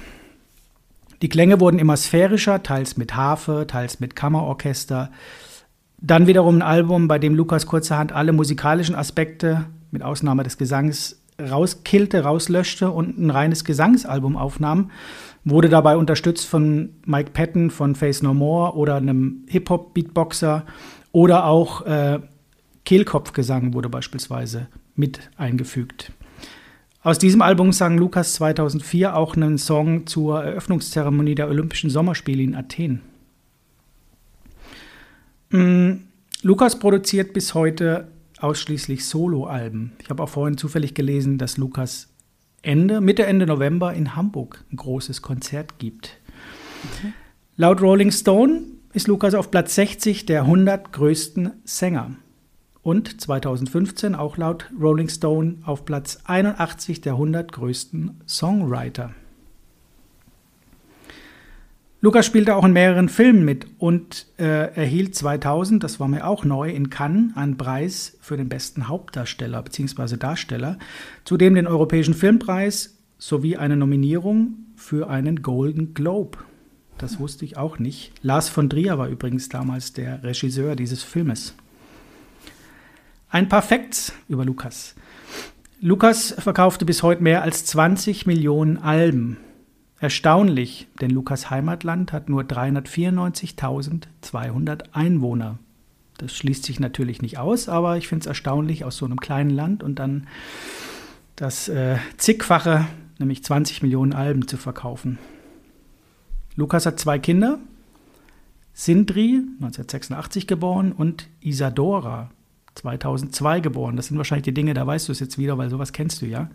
[1.21, 5.11] Die Klänge wurden immer sphärischer, teils mit Harfe, teils mit Kammerorchester.
[5.97, 11.18] Dann wiederum ein Album, bei dem Lukas kurzerhand alle musikalischen Aspekte, mit Ausnahme des Gesangs,
[11.39, 14.91] rauskillte, rauslöschte und ein reines Gesangsalbum aufnahm.
[15.45, 20.65] Wurde dabei unterstützt von Mike Patton von Face No More oder einem Hip-Hop-Beatboxer
[21.11, 22.19] oder auch äh,
[22.85, 26.11] Kehlkopfgesang wurde beispielsweise mit eingefügt.
[27.01, 32.55] Aus diesem Album sang Lukas 2004 auch einen Song zur Eröffnungszeremonie der Olympischen Sommerspiele in
[32.55, 33.01] Athen.
[35.51, 35.91] Mm,
[36.41, 38.07] Lukas produziert bis heute
[38.39, 39.93] ausschließlich Soloalben.
[40.01, 42.09] Ich habe auch vorhin zufällig gelesen, dass Lukas
[42.61, 46.17] Ende, Mitte, Ende November in Hamburg ein großes Konzert gibt.
[47.55, 52.15] Laut Rolling Stone ist Lukas auf Platz 60 der 100 größten Sänger.
[52.81, 59.13] Und 2015 auch laut Rolling Stone auf Platz 81 der 100 größten Songwriter.
[62.01, 66.45] Lukas spielte auch in mehreren Filmen mit und äh, erhielt 2000, das war mir auch
[66.45, 70.15] neu, in Cannes einen Preis für den besten Hauptdarsteller bzw.
[70.15, 70.79] Darsteller,
[71.25, 76.37] zudem den Europäischen Filmpreis sowie eine Nominierung für einen Golden Globe.
[76.97, 78.13] Das wusste ich auch nicht.
[78.21, 81.53] Lars von Trier war übrigens damals der Regisseur dieses Filmes.
[83.29, 84.95] Ein paar Facts über Lukas.
[85.81, 89.37] Lukas verkaufte bis heute mehr als 20 Millionen Alben.
[90.01, 95.59] Erstaunlich, denn Lukas Heimatland hat nur 394.200 Einwohner.
[96.17, 99.49] Das schließt sich natürlich nicht aus, aber ich finde es erstaunlich, aus so einem kleinen
[99.49, 100.27] Land und dann
[101.35, 105.17] das äh, zigfache, nämlich 20 Millionen Alben zu verkaufen.
[106.55, 107.59] Lukas hat zwei Kinder,
[108.73, 112.29] Sindri, 1986 geboren, und Isadora,
[112.75, 113.97] 2002 geboren.
[113.97, 116.25] Das sind wahrscheinlich die Dinge, da weißt du es jetzt wieder, weil sowas kennst du
[116.25, 116.49] ja.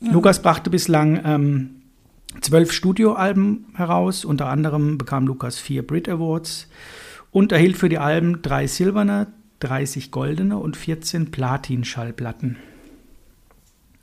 [0.00, 0.12] ja.
[0.12, 1.83] Lukas brachte bislang ähm,
[2.40, 4.24] zwölf Studioalben heraus.
[4.24, 6.68] Unter anderem bekam Lukas vier Brit Awards
[7.30, 9.28] und erhielt für die Alben drei silberne,
[9.60, 12.56] 30 goldene und 14 Platin-Schallplatten.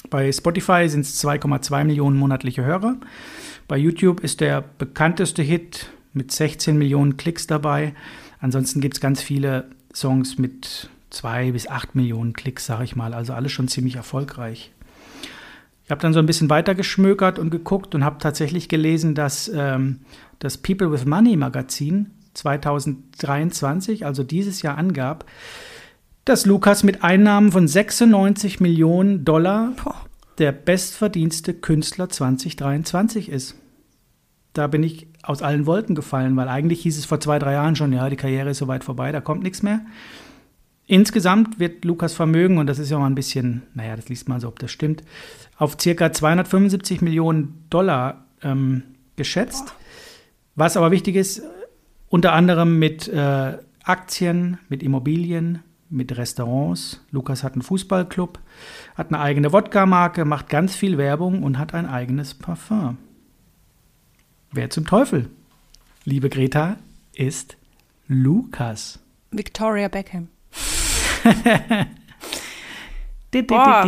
[0.09, 2.97] Bei Spotify sind es 2,2 Millionen monatliche Hörer.
[3.67, 7.93] Bei YouTube ist der bekannteste Hit mit 16 Millionen Klicks dabei.
[8.39, 13.13] Ansonsten gibt es ganz viele Songs mit 2 bis 8 Millionen Klicks, sage ich mal.
[13.13, 14.71] Also alles schon ziemlich erfolgreich.
[15.91, 19.51] Ich habe dann so ein bisschen weiter geschmökert und geguckt und habe tatsächlich gelesen, dass
[19.53, 19.99] ähm,
[20.39, 25.25] das People with Money Magazin 2023, also dieses Jahr, angab,
[26.23, 29.73] dass Lukas mit Einnahmen von 96 Millionen Dollar
[30.37, 33.55] der bestverdienste Künstler 2023 ist.
[34.53, 37.75] Da bin ich aus allen Wolken gefallen, weil eigentlich hieß es vor zwei, drei Jahren
[37.75, 39.81] schon, ja, die Karriere ist soweit vorbei, da kommt nichts mehr.
[40.91, 44.41] Insgesamt wird Lukas Vermögen, und das ist ja mal ein bisschen, naja, das liest man
[44.41, 45.03] so, ob das stimmt,
[45.55, 48.83] auf circa 275 Millionen Dollar ähm,
[49.15, 49.73] geschätzt.
[50.55, 51.43] Was aber wichtig ist,
[52.09, 56.99] unter anderem mit äh, Aktien, mit Immobilien, mit Restaurants.
[57.11, 58.39] Lukas hat einen Fußballclub,
[58.95, 62.97] hat eine eigene Wodka-Marke, macht ganz viel Werbung und hat ein eigenes Parfum.
[64.51, 65.29] Wer zum Teufel,
[66.03, 66.75] liebe Greta,
[67.15, 67.55] ist
[68.09, 68.99] Lukas?
[69.31, 70.27] Victoria Beckham.
[73.47, 73.85] Boah.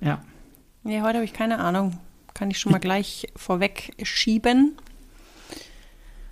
[0.00, 0.22] Ja.
[0.84, 1.98] Nee, heute habe ich keine Ahnung.
[2.34, 4.76] Kann ich schon mal gleich vorweg schieben.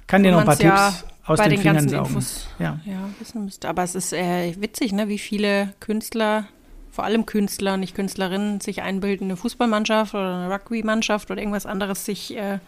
[0.06, 2.06] Kann dir noch ein paar ja Tipps aus den, den ganzen saugen.
[2.06, 2.80] Infos ja.
[2.84, 3.68] ja, wissen müsste.
[3.68, 6.46] Aber es ist äh, witzig, ne, wie viele Künstler,
[6.92, 12.04] vor allem Künstler, nicht Künstlerinnen, sich einbilden, eine Fußballmannschaft oder eine Rugby-Mannschaft oder irgendwas anderes
[12.04, 12.58] sich äh,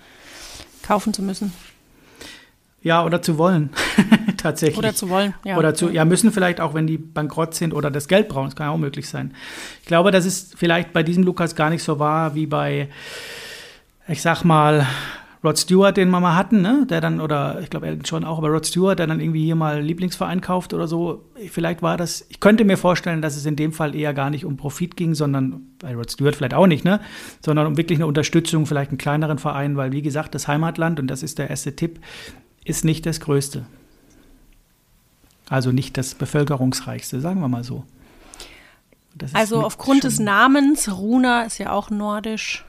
[0.83, 1.53] kaufen zu müssen.
[2.83, 3.71] Ja, oder zu wollen,
[4.39, 4.79] tatsächlich.
[4.79, 5.59] Oder zu wollen, ja.
[5.59, 8.57] Oder zu, ja, müssen vielleicht auch, wenn die bankrott sind oder das Geld brauchen, das
[8.57, 9.35] kann ja auch möglich sein.
[9.83, 12.89] Ich glaube, das ist vielleicht bei diesem Lukas gar nicht so wahr wie bei,
[14.09, 14.87] ich sag mal,
[15.45, 16.85] Rod Stewart, den wir mal hatten, ne?
[16.89, 19.55] der dann, oder ich glaube Elton schon auch, aber Rod Stewart, der dann irgendwie hier
[19.55, 21.25] mal Lieblingsverein kauft oder so.
[21.51, 24.45] Vielleicht war das, ich könnte mir vorstellen, dass es in dem Fall eher gar nicht
[24.45, 27.01] um Profit ging, sondern bei Rod Stewart vielleicht auch nicht, ne?
[27.41, 31.07] sondern um wirklich eine Unterstützung, vielleicht einen kleineren Verein, weil wie gesagt, das Heimatland, und
[31.07, 32.01] das ist der erste Tipp,
[32.65, 33.65] ist nicht das größte.
[35.49, 37.85] Also nicht das bevölkerungsreichste, sagen wir mal so.
[39.33, 42.65] also aufgrund des Namens, Runa ist ja auch nordisch.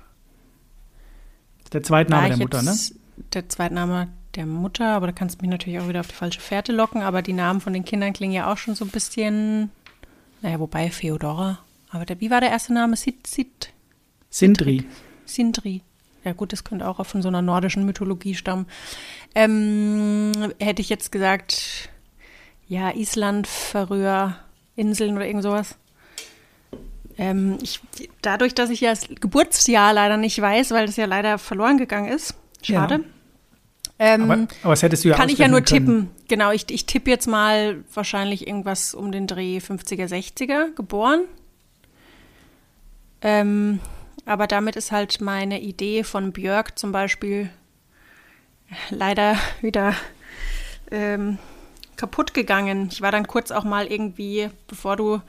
[1.73, 2.75] Der Zweitname der Mutter, ne?
[3.33, 6.39] Der Zweitname der Mutter, aber da kannst du mich natürlich auch wieder auf die falsche
[6.39, 7.01] Fährte locken.
[7.01, 9.71] Aber die Namen von den Kindern klingen ja auch schon so ein bisschen,
[10.41, 11.59] naja, wobei Feodora.
[11.91, 12.95] Aber der, wie war der erste Name?
[12.95, 13.73] Sid, Sid,
[14.29, 14.85] Sindri.
[15.25, 15.81] Sindri.
[16.23, 18.67] Ja gut, das könnte auch von so einer nordischen Mythologie stammen.
[19.35, 21.89] Ähm, hätte ich jetzt gesagt,
[22.69, 24.38] ja, Island, Färöer,
[24.75, 25.75] Inseln oder irgend sowas.
[27.17, 27.82] Ähm, ich,
[28.21, 32.10] dadurch, dass ich ja das Geburtsjahr leider nicht weiß, weil das ja leider verloren gegangen
[32.10, 32.95] ist, schade.
[32.95, 33.01] Ja.
[34.01, 35.86] Ähm, aber, aber das hättest du ja Kann ich ja nur tippen.
[35.86, 36.12] Können.
[36.29, 41.25] Genau, ich, ich tippe jetzt mal wahrscheinlich irgendwas um den Dreh 50er, 60er geboren.
[43.21, 43.79] Ähm,
[44.25, 47.49] aber damit ist halt meine Idee von Björk zum Beispiel
[48.91, 49.93] leider wieder
[50.91, 51.38] ähm,
[51.99, 52.89] kaputt gegangen.
[52.91, 55.21] Ich war dann kurz auch mal irgendwie, bevor du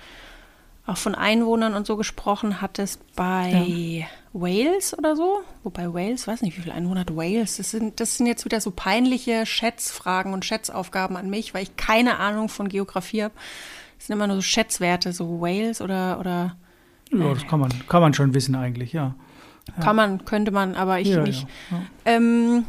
[0.87, 4.07] auch von Einwohnern und so gesprochen hattest, bei ja.
[4.33, 5.41] Wales oder so.
[5.65, 7.57] Wobei Wales, weiß nicht, wie viele Einwohner hat Wales.
[7.57, 11.77] Das sind, das sind jetzt wieder so peinliche Schätzfragen und Schätzaufgaben an mich, weil ich
[11.77, 13.35] keine Ahnung von Geografie habe.
[13.99, 16.19] Das sind immer nur so Schätzwerte, so Wales oder.
[16.21, 16.57] oder
[17.13, 19.17] ja, das kann man, kann man schon wissen eigentlich, ja.
[19.77, 19.83] ja.
[19.83, 21.47] Kann man, könnte man, aber ich ja, nicht.
[22.05, 22.65] Ähm,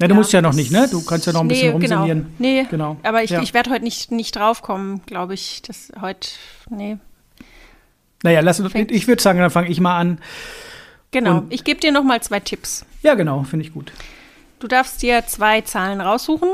[0.00, 0.88] Ja, du Ja, musst ja noch nicht, ne?
[0.90, 2.06] Du kannst ja noch ein bisschen nee, genau.
[2.38, 2.96] Nee, Genau.
[3.02, 3.42] aber ich, Ja.
[3.42, 5.60] ich werde heute nicht, nicht draufkommen, glaube ich.
[5.62, 6.30] Das heute,
[6.70, 6.96] nee.
[8.22, 10.18] Naja, lass, Fängt- ich würde sagen, dann fange ich mal an.
[11.10, 12.84] Genau, Und- ich gebe dir noch mal zwei Tipps.
[13.02, 13.92] Ja, genau, finde ich gut.
[14.58, 16.48] Du darfst dir zwei Zahlen raussuchen.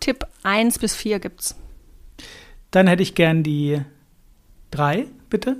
[0.00, 1.56] Tipp 1 bis 4 gibt's.
[2.70, 3.80] Dann hätte ich gern die
[4.70, 5.56] drei, bitte.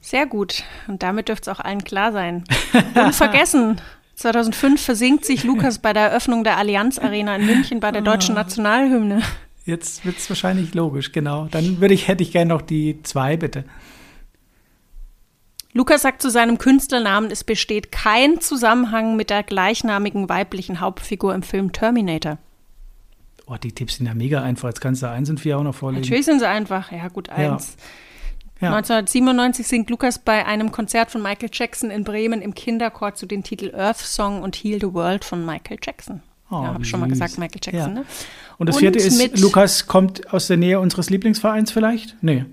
[0.00, 0.62] Sehr gut.
[0.86, 2.44] Und damit dürfte es auch allen klar sein.
[2.94, 3.80] Unvergessen.
[4.20, 8.34] 2005 versinkt sich Lukas bei der Eröffnung der Allianz Arena in München bei der deutschen
[8.34, 9.22] Nationalhymne.
[9.64, 11.48] Jetzt wird es wahrscheinlich logisch, genau.
[11.50, 13.64] Dann würde ich, hätte ich gern noch die zwei, bitte.
[15.72, 21.42] Lukas sagt zu seinem Künstlernamen, es besteht kein Zusammenhang mit der gleichnamigen weiblichen Hauptfigur im
[21.42, 22.36] Film Terminator.
[23.46, 24.68] Oh, die Tipps sind ja mega einfach.
[24.68, 26.02] Jetzt kannst du eins und vier auch noch vorlegen.
[26.02, 26.92] Natürlich sind sie einfach.
[26.92, 27.76] Ja, gut, eins.
[27.78, 27.84] Ja.
[28.68, 33.42] 1997 singt Lukas bei einem Konzert von Michael Jackson in Bremen im Kinderchor zu den
[33.42, 36.22] Titel Earth Song und Heal the World von Michael Jackson.
[36.50, 38.00] Oh, ja, habe ich schon mal gesagt, Michael Jackson, Ja.
[38.00, 38.04] ne?
[38.58, 42.16] Und das Und vierte ist, mit- Lukas kommt aus der Nähe unseres Lieblingsvereins vielleicht?
[42.22, 42.44] Nee.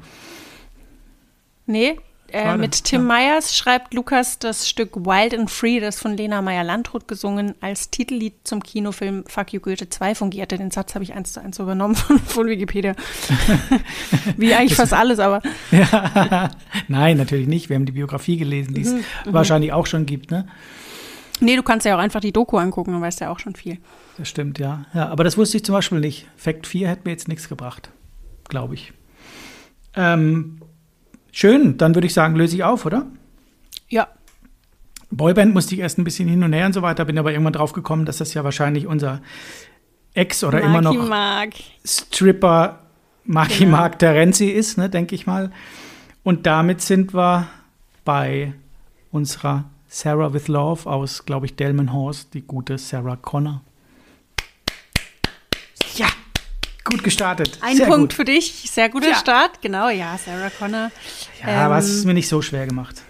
[1.66, 2.00] Nee,
[2.32, 7.08] äh, mit Tim Meyers schreibt Lukas das Stück Wild and Free, das von Lena Meyer-Landrut
[7.08, 10.58] gesungen als Titellied zum Kinofilm Fuck You Goethe 2 fungierte.
[10.58, 12.96] Den Satz habe ich eins zu eins übernommen von, von Wikipedia.
[14.38, 15.42] Wie eigentlich fast alles, aber
[16.88, 17.70] Nein, natürlich nicht.
[17.70, 20.48] Wir haben die Biografie gelesen, die es Mhm, wahrscheinlich auch schon gibt, ne?
[21.40, 23.78] nee, du kannst ja auch einfach die Doku angucken, dann weißt ja auch schon viel.
[24.18, 24.86] Das stimmt, ja.
[24.94, 25.10] ja.
[25.10, 26.28] Aber das wusste ich zum Beispiel nicht.
[26.36, 27.90] Fact 4 hätte mir jetzt nichts gebracht,
[28.50, 28.94] glaube ich.
[29.96, 30.60] Ähm,
[31.32, 33.06] schön, dann würde ich sagen, löse ich auf, oder?
[33.90, 34.08] Ja,
[35.10, 37.54] Boyband musste ich erst ein bisschen hin und her und so weiter, bin aber irgendwann
[37.54, 39.22] drauf gekommen, dass das ja wahrscheinlich unser
[40.14, 41.54] Ex oder immer Marky noch Mark.
[41.86, 42.80] Stripper
[43.24, 43.78] Marky Genau.
[43.78, 45.52] Mark Terenzi ist, ne, denke ich mal.
[46.24, 47.48] Und damit sind wir
[48.04, 48.54] bei
[49.12, 53.62] unserer Sarah with Love aus, glaube ich, Delmenhorst, die gute Sarah Connor.
[55.96, 56.08] Ja,
[56.90, 57.58] gut gestartet.
[57.62, 58.14] Ein Sehr Punkt gut.
[58.14, 59.16] für dich, sehr guter Ja.
[59.16, 59.62] Start.
[59.62, 60.92] Genau, ja, Sarah Connor.
[61.46, 63.02] Ja, aber es Ähm, ist mir nicht so schwer gemacht.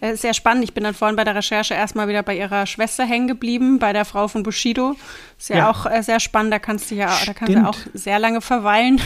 [0.00, 0.62] Äh, Sehr spannend.
[0.62, 3.92] Ich bin dann vorhin bei der Recherche erstmal wieder bei ihrer Schwester hängen geblieben, bei
[3.92, 4.94] der Frau von Bushido.
[5.36, 5.70] Ist ja, Ja.
[5.70, 6.52] auch äh, sehr spannend.
[6.52, 9.00] Da kannst du ja, da kannst du auch sehr lange verweilen.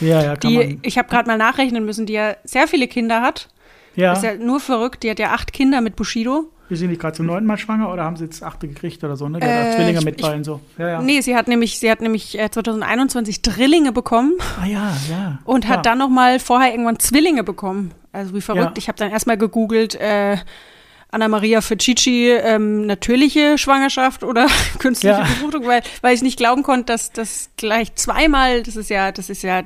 [0.00, 0.78] Ja, ja, kann Die, man.
[0.82, 3.48] ich habe gerade mal nachrechnen müssen, die ja sehr viele Kinder hat.
[3.94, 5.02] Ja, Ist ja nur verrückt.
[5.02, 6.50] Die hat ja acht Kinder mit Bushido.
[6.68, 9.16] Wir sind nicht gerade zum neunten Mal schwanger oder haben sie jetzt achte gekriegt oder
[9.16, 9.40] so, ne?
[9.40, 10.60] Der Äh, Zwillinge ich- mit ich- bei und so.
[10.78, 11.02] Ja, ja.
[11.02, 15.38] Nee, sie hat nämlich, sie hat nämlich äh, 2021 Drillinge bekommen Ah ja, ja.
[15.44, 15.70] und ja.
[15.70, 17.92] hat dann noch mal vorher irgendwann Zwillinge bekommen.
[18.12, 18.64] Also wie verrückt.
[18.64, 18.72] Ja.
[18.76, 20.36] Ich habe dann erstmal gegoogelt, äh,
[21.10, 24.46] Anna-Maria Ficcici, ähm, natürliche Schwangerschaft oder
[24.78, 25.20] künstliche Ja.
[25.20, 29.30] Befruchtung, weil, weil ich nicht glauben konnte, dass das gleich zweimal, das ist ja, das
[29.30, 29.62] ist ja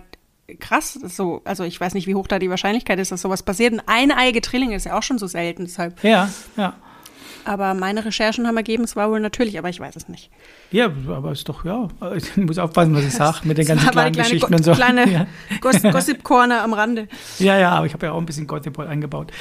[0.61, 3.73] krass, so, also ich weiß nicht, wie hoch da die Wahrscheinlichkeit ist, dass sowas passiert.
[3.73, 6.03] Ein eineiige Drillinge ist ja auch schon so selten, deshalb.
[6.05, 6.75] Ja, ja.
[7.45, 10.31] Aber meine Recherchen haben ergeben, es war wohl natürlich, aber ich weiß es nicht.
[10.71, 11.89] Ja, aber ist doch, ja.
[12.17, 14.63] Ich muss aufpassen, was ich sage mit den ganzen kleinen eine kleine, Geschichten Go- und
[14.65, 14.73] so.
[14.73, 15.27] kleine Ja.
[15.61, 17.09] Goss Gossip Corner am Rande.
[17.39, 19.33] Ja, ja, aber ich habe ja auch ein bisschen Gossip eingebaut.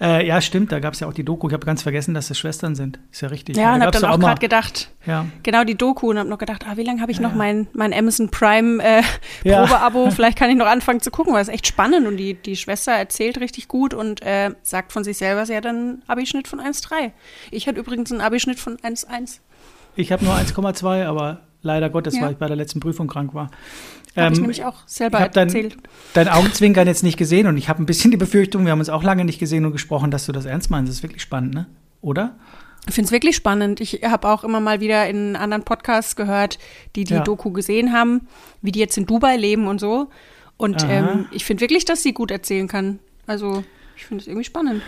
[0.00, 1.48] Äh, ja, stimmt, da gab es ja auch die Doku.
[1.48, 2.98] Ich habe ganz vergessen, dass das Schwestern sind.
[3.12, 3.56] Ist ja richtig.
[3.56, 6.38] Ja, und da habe dann auch gerade gedacht, Ja, genau die Doku und habe noch
[6.38, 7.36] gedacht, ah, wie lange habe ich noch Ja.
[7.36, 9.02] mein, mein Amazon Prime äh,
[9.44, 9.62] Ja.
[9.66, 10.10] Probeabo?
[10.10, 12.92] Vielleicht kann ich noch anfangen zu gucken, weil es echt spannend und die, die Schwester
[12.92, 17.12] erzählt richtig gut und äh, sagt von sich selber, sie hat einen Abischnitt von 1,3.
[17.50, 19.40] Ich hatte übrigens einen Abischnitt von 1,1.
[19.96, 22.22] ich habe nur 1,2, aber leider Gottes, Ja.
[22.22, 23.50] weil ich bei der letzten Prüfung krank war.
[24.16, 25.76] Habe ich Ähm, nämlich auch selber ich erzählt.
[26.14, 28.88] Dein Augenzwinkern jetzt nicht gesehen und ich habe ein bisschen die Befürchtung, wir haben uns
[28.88, 30.88] auch lange nicht gesehen und gesprochen, dass du das ernst meinst.
[30.88, 31.66] Das ist wirklich spannend, ne?
[32.00, 32.36] Oder?
[32.88, 33.80] Ich finde es wirklich spannend.
[33.80, 36.58] Ich habe auch immer mal wieder in anderen Podcasts gehört,
[36.96, 37.20] die die Ja.
[37.22, 38.26] Doku gesehen haben,
[38.62, 40.08] wie die jetzt in Dubai leben und so.
[40.56, 42.98] Und ähm, ich finde wirklich, dass sie gut erzählen kann.
[43.26, 43.62] Also
[43.96, 44.82] ich finde es irgendwie spannend.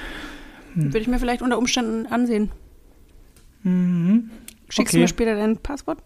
[0.74, 0.85] Hm.
[0.87, 2.50] Würde ich mir vielleicht unter Umständen ansehen.
[3.62, 4.30] Mhm.
[4.68, 5.02] Schickst du Okay.
[5.02, 5.98] mir später dein Passwort?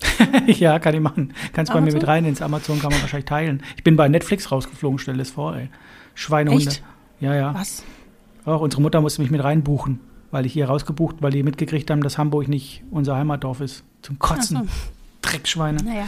[0.46, 1.32] ja, kann ich machen.
[1.52, 1.98] Kannst bei mir Amazon?
[2.00, 3.62] mit rein ins Amazon, kann man wahrscheinlich teilen.
[3.76, 5.68] Ich bin bei Netflix rausgeflogen, stell es vor, ey.
[6.14, 6.70] Schweinehunde.
[6.70, 6.82] Echt?
[7.20, 7.54] Ja, ja.
[7.54, 7.84] Was?
[8.44, 12.02] Auch unsere Mutter musste mich mit reinbuchen, weil ich hier rausgebucht, weil die mitgekriegt haben,
[12.02, 13.84] dass Hamburg nicht unser Heimatdorf ist.
[14.02, 14.56] Zum Kotzen.
[14.58, 14.66] So.
[15.22, 15.82] Dreckschweine.
[15.82, 16.06] Naja.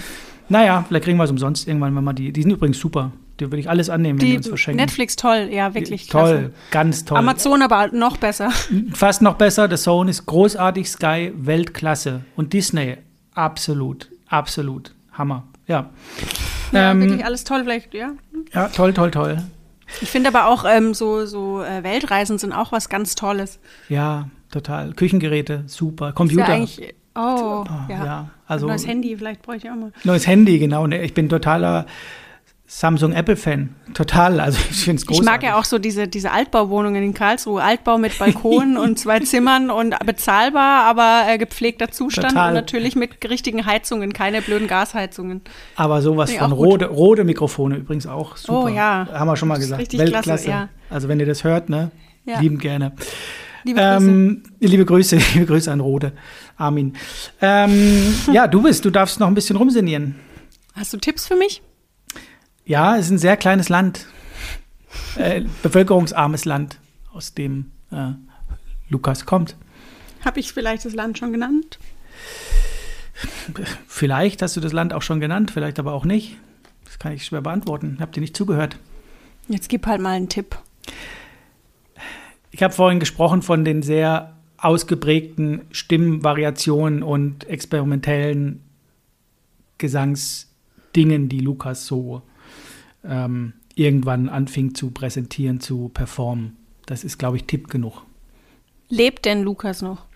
[0.48, 2.32] Naja, vielleicht kriegen wir es umsonst irgendwann, wenn wir die.
[2.32, 3.12] Die sind übrigens super.
[3.40, 4.80] Die würde ich alles annehmen, wenn die, Die uns verschenken.
[4.80, 6.52] Netflix toll, ja, wirklich Toll, klasse.
[6.70, 7.18] ganz toll.
[7.18, 8.50] Amazon aber noch besser.
[8.92, 9.68] Fast noch besser.
[9.68, 12.22] The Zone ist großartig, Sky, Weltklasse.
[12.36, 12.96] Und Disney,
[13.34, 14.94] absolut, absolut.
[15.12, 15.44] Hammer.
[15.66, 15.90] Ja.
[16.72, 18.12] Ja, Ähm, wirklich alles toll, vielleicht, ja.
[18.52, 19.38] ja, toll, toll, toll.
[20.00, 23.58] Ich finde aber auch ähm, so, so äh, Weltreisen sind auch was ganz Tolles.
[23.88, 24.92] Ja, total.
[24.92, 26.12] Küchengeräte, super.
[26.12, 26.46] Computer.
[26.48, 28.04] ja eigentlich, oh, Ah, ja.
[28.04, 29.92] ja, also Neues Handy, vielleicht bräuchte ich auch mal.
[30.04, 30.86] neues Handy, genau.
[30.86, 31.86] Ne, Ich bin totaler
[32.72, 33.74] Samsung-Apple-Fan.
[33.94, 34.38] Total.
[34.38, 35.26] Also ich finde es großartig.
[35.26, 37.60] Ich mag ja auch so diese, diese Altbauwohnungen in Karlsruhe.
[37.60, 42.48] Altbau mit Balkon und zwei Zimmern und bezahlbar, aber äh, gepflegter Zustand Total.
[42.48, 45.40] und natürlich mit richtigen Heizungen, keine blöden Gasheizungen.
[45.74, 46.52] Aber sowas von.
[46.52, 48.66] Rode, Rode Mikrofone übrigens auch super.
[48.66, 49.08] Oh, ja.
[49.12, 49.82] Haben wir schon mal gesagt.
[49.82, 50.28] richtig Weltklasse.
[50.28, 50.68] klasse, ja.
[50.90, 51.90] Also wenn ihr das hört, ne?
[52.24, 52.38] Ja.
[52.38, 52.92] Lieben gerne.
[53.64, 54.08] Liebe Grüße.
[54.08, 56.12] Ähm, liebe Grüße, liebe Grüße an Rode.
[56.56, 56.94] Armin.
[57.40, 60.14] Ähm, ja, du bist, du darfst noch ein bisschen rumsinieren.
[60.76, 61.62] Hast du Tipps für mich?
[62.70, 64.06] Ja, es ist ein sehr kleines Land.
[65.16, 66.78] Äh, bevölkerungsarmes Land,
[67.12, 68.12] aus dem äh,
[68.88, 69.56] Lukas kommt.
[70.24, 71.80] Habe ich vielleicht das Land schon genannt?
[73.88, 76.36] Vielleicht hast du das Land auch schon genannt, vielleicht aber auch nicht.
[76.84, 77.96] Das kann ich schwer beantworten.
[77.98, 78.78] Habt ihr nicht zugehört?
[79.48, 80.56] Jetzt gib halt mal einen Tipp.
[82.52, 88.62] Ich habe vorhin gesprochen von den sehr ausgeprägten Stimmvariationen und experimentellen
[89.78, 92.22] Gesangsdingen, die Lukas so
[93.04, 96.56] ähm, irgendwann anfing zu präsentieren, zu performen.
[96.86, 98.02] Das ist, glaube ich, Tipp genug.
[98.88, 100.06] Lebt denn Lukas noch?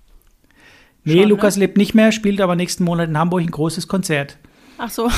[1.05, 4.39] Nee, Schon, Lukas lebt nicht mehr, spielt aber nächsten Monat in Hamburg ein großes Konzert.
[4.79, 5.09] Ach so.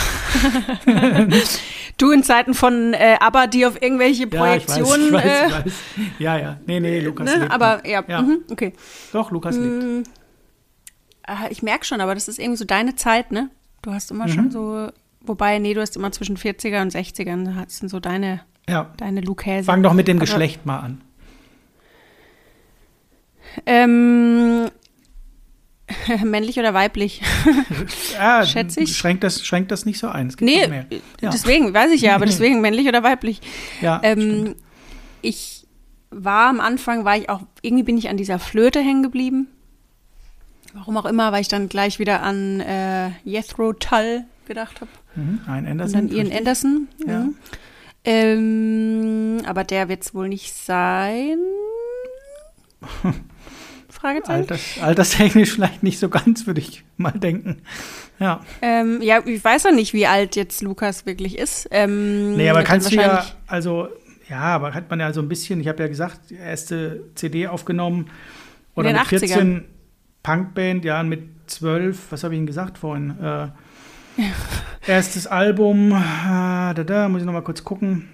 [1.99, 5.07] du in Zeiten von äh, ABBA, die auf irgendwelche Projektionen.
[5.07, 5.73] ich weiß, ich äh, weiß, ich weiß.
[6.19, 6.61] Ja, ja.
[6.67, 7.41] Nee, nee, Lukas ne?
[7.41, 7.85] lebt Aber noch.
[7.87, 8.23] ja, Ja.
[8.23, 8.73] Mhm, okay.
[9.13, 9.83] Doch, Lukas lebt.
[9.83, 10.03] Mm,
[11.27, 13.51] ah, Ich merke schon, aber das ist irgendwie so deine Zeit, ne?
[13.83, 14.33] Du hast immer Mhm.
[14.33, 14.89] schon so,
[15.27, 18.93] wobei, nee, du hast immer zwischen 40er und 60ern, das sind so deine, Ja.
[18.97, 19.65] deine Lukäse.
[19.65, 21.01] Fang doch mit dem Aber- Geschlecht mal an.
[23.65, 24.69] Ähm,
[26.25, 27.23] männlich oder weiblich?
[28.15, 28.97] Ja, Schätze ich.
[28.97, 30.29] Schränkt das, schränkt das nicht so ein.
[30.29, 30.87] Es gibt Nee, mehr.
[31.21, 31.31] Ja.
[31.31, 33.41] deswegen, weiß ich ja, aber deswegen männlich oder weiblich.
[33.83, 34.01] Ja.
[34.03, 34.55] Ähm,
[35.23, 35.67] ich
[36.11, 39.49] war am Anfang, war ich auch, irgendwie bin ich an dieser Flöte hängen geblieben.
[40.73, 44.91] Warum auch immer, weil ich dann gleich wieder an äh, Jethro Tull gedacht habe.
[45.17, 46.09] Mhm, ein Und Anderson.
[46.09, 46.33] dann Ian.
[46.33, 46.89] Anderson.
[47.07, 47.21] Ja.
[47.21, 47.35] Mhm.
[48.05, 51.39] Ähm, aber der wird es wohl nicht sein.
[53.89, 54.31] Fragezeichen.
[54.43, 57.63] Alters, alterstechnisch vielleicht nicht so ganz, würde ich mal denken.
[58.19, 58.41] Ja.
[58.63, 61.67] Ähm, ja, ich weiß ja nicht, wie alt jetzt Lukas wirklich ist.
[61.71, 63.89] Ähm, Nee, aber kannst du ja, also,
[64.29, 68.11] ja, aber hat man ja so ein bisschen, ich habe ja gesagt, erste CD aufgenommen.
[68.75, 69.19] Oder mit 80ern.
[69.19, 69.65] 14
[70.23, 73.19] Punkband, ja, und mit 12, was habe ich Ihnen gesagt vorhin?
[73.23, 73.49] Äh,
[74.87, 75.95] erstes Album, äh,
[76.75, 78.09] da, da, muss ich noch mal kurz gucken.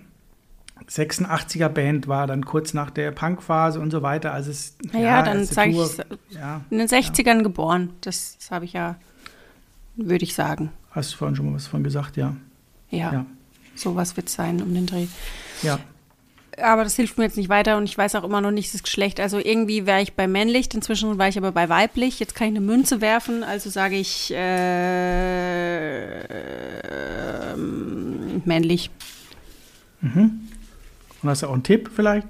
[0.89, 4.33] 86er Band war dann kurz nach der Punkphase und so weiter.
[4.33, 5.99] Also es, Na ja, dann sage ich,
[6.37, 7.91] Ja, in den 60ern geboren.
[8.01, 8.97] Das, das habe ich ja,
[9.97, 10.71] würde ich sagen.
[10.91, 12.35] hast du vorhin schon mal was von gesagt, ja.
[12.91, 13.27] Ja, Ja.
[13.75, 15.07] sowas wird sein um den Dreh.
[15.63, 15.79] Ja.
[16.61, 18.83] Aber das hilft mir jetzt nicht weiter und ich weiß auch immer noch nicht das
[18.83, 19.21] Geschlecht.
[19.21, 22.21] Also irgendwie wäre ich bei männlich, inzwischen war ich aber bei weiblich.
[22.21, 26.21] Jetzt kann ich eine Münze werfen, also sage ich äh,
[27.53, 28.91] ähm, männlich.
[30.01, 30.49] Mhm.
[31.23, 32.27] Und hast du auch einen Tipp vielleicht?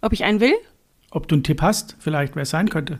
[0.00, 0.54] Ob ich einen will?
[1.10, 2.98] Ob du einen Tipp hast, vielleicht, wer es sein könnte.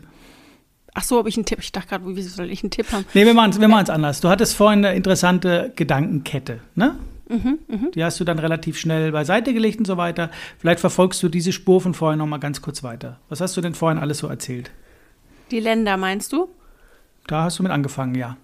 [0.93, 1.59] Ach so, ob ich einen Tipp.
[1.61, 3.05] Ich dachte gerade, wie soll ich einen Tipp haben?
[3.13, 4.21] Nee, wir machen es wir machen's anders.
[4.21, 6.97] Du hattest vorhin eine interessante Gedankenkette, ne?
[7.29, 10.31] Die hast du dann relativ schnell beiseite gelegt und so weiter.
[10.59, 13.19] Vielleicht verfolgst du diese Spur von vorhin noch mal ganz kurz weiter.
[13.29, 14.71] Was hast du denn vorhin alles so erzählt?
[15.51, 16.47] Die Länder, meinst du?
[17.27, 18.37] Da hast du mit angefangen, ja.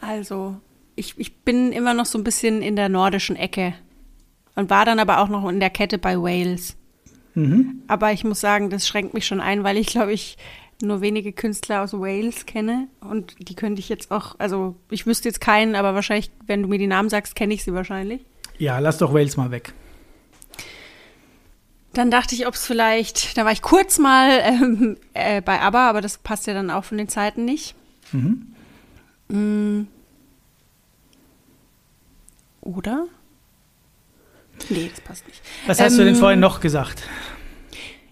[0.00, 0.56] Also,
[0.96, 3.74] ich, ich bin immer noch so ein bisschen in der nordischen Ecke
[4.54, 6.76] und war dann aber auch noch in der Kette bei Wales.
[7.34, 7.82] Mhm.
[7.86, 10.36] Aber ich muss sagen, das schränkt mich schon ein, weil ich glaube ich
[10.80, 15.28] nur wenige Künstler aus Wales kenne und die könnte ich jetzt auch, also ich wüsste
[15.28, 18.20] jetzt keinen, aber wahrscheinlich, wenn du mir die Namen sagst, kenne ich sie wahrscheinlich.
[18.58, 19.72] Ja, lass doch Wales mal weg.
[21.94, 25.88] Dann dachte ich, ob es vielleicht, da war ich kurz mal ähm, äh, bei ABBA,
[25.88, 27.74] aber das passt ja dann auch von den Zeiten nicht.
[28.12, 28.46] Mhm.
[29.28, 29.86] Mm.
[32.60, 33.06] Oder?
[34.68, 35.40] Nee, das passt nicht.
[35.66, 37.02] Was hast du denn Ähm, vorhin noch gesagt?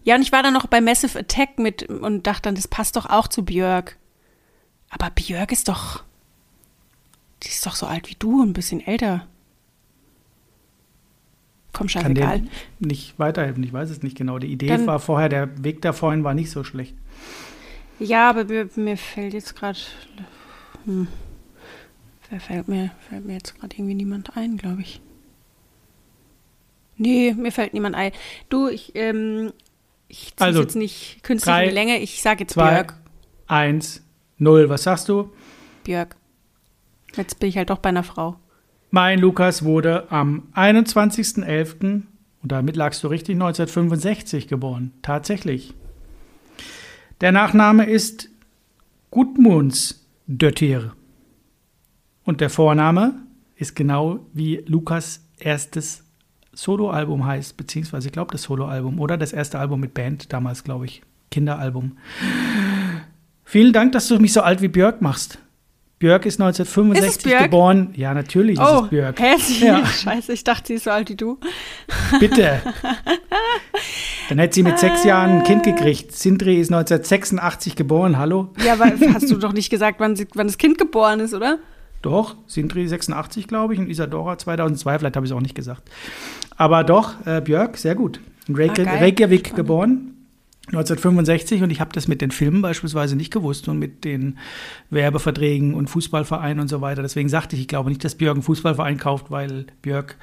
[0.07, 2.95] Ja, und ich war dann noch bei Massive Attack mit und dachte dann, das passt
[2.95, 3.97] doch auch zu Björk.
[4.89, 6.05] Aber Björk ist doch.
[7.43, 9.27] Die ist doch so alt wie du, ein bisschen älter.
[11.73, 12.49] Komm, Kann dir scheißegal.
[12.79, 14.39] nicht weiterhelfen, ich weiß es nicht genau.
[14.39, 16.95] Die Idee Dann- war vorher, der Weg da vorhin war nicht so schlecht.
[17.99, 19.79] Ja, aber mir, mir fällt jetzt gerade.
[20.85, 21.09] Hm,
[22.39, 25.01] fällt mir, fällt mir jetzt gerade irgendwie niemand ein, glaube ich.
[26.97, 28.13] Nee, mir fällt niemand ein.
[28.49, 29.53] Du, ich, ähm,
[30.09, 31.99] ich ziehe Also, jetzt nicht künstlich drei, in die Länge.
[31.99, 32.95] Ich sage jetzt zwei, Björk.
[33.47, 34.03] Eins,
[34.39, 35.33] null, was sagst du?
[35.85, 36.17] Björk.
[37.17, 38.37] Jetzt bin ich halt doch bei einer Frau.
[38.91, 42.03] Mein Lukas wurde am 21.11.
[42.43, 44.93] und damit lagst du richtig 1965 geboren.
[45.03, 45.75] Tatsächlich.
[47.21, 48.29] Der Nachname ist
[49.11, 50.95] Gudmunds Döttir.
[52.25, 53.15] Und der Vorname
[53.55, 56.05] ist genau wie Lukas erstes
[56.57, 60.87] Soloalbum heißt, beziehungsweise ich glaube das Soloalbum oder das erste Album mit Band, damals glaube
[60.87, 61.99] ich, Kinderalbum.
[63.45, 65.39] Vielen Dank, dass du mich so alt wie Björk machst.
[65.99, 67.43] Björk ist 1965 Ist Björk?
[67.45, 67.91] geboren.
[67.95, 69.19] Ja, natürlich ist Oh, es Björk.
[69.21, 69.35] hä?
[69.39, 69.85] Sie- Ja.
[69.87, 71.39] Scheiße, ich dachte, sie ist so alt wie du.
[72.21, 72.61] Bitte.
[74.29, 76.13] Dann hätte sie mit sechs Jahren ein Kind gekriegt.
[76.13, 78.19] Sindri ist 1986 geboren.
[78.19, 78.53] Hallo?
[78.65, 81.59] Ja, aber hast du doch nicht gesagt, wann, sie, wann das Kind geboren ist, oder?
[82.03, 84.99] Doch, Sindri 86, glaube ich, und Isadora 2002.
[84.99, 85.89] Vielleicht habe ich es auch nicht gesagt.
[86.57, 88.21] Aber doch, äh, Björk, sehr gut.
[88.49, 88.99] In Reykja Ah.
[88.99, 89.57] Reykjavik Spannend.
[89.57, 90.13] geboren.
[90.73, 94.37] 1965 und ich habe das mit den Filmen beispielsweise nicht gewusst und mit den
[94.91, 97.03] Werbeverträgen und Fußballvereinen und so weiter.
[97.03, 100.17] Deswegen sagte ich, ich glaube nicht, dass Björk einen Fußballverein kauft, weil Björk,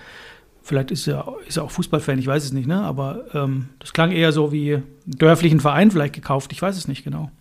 [0.62, 2.82] vielleicht ist er, ist er auch Fußballfan, ich weiß es nicht, ne?
[2.82, 6.90] aber ähm, das klang eher so wie einen dörflichen Verein vielleicht gekauft, ich weiß es
[6.90, 7.32] nicht genau.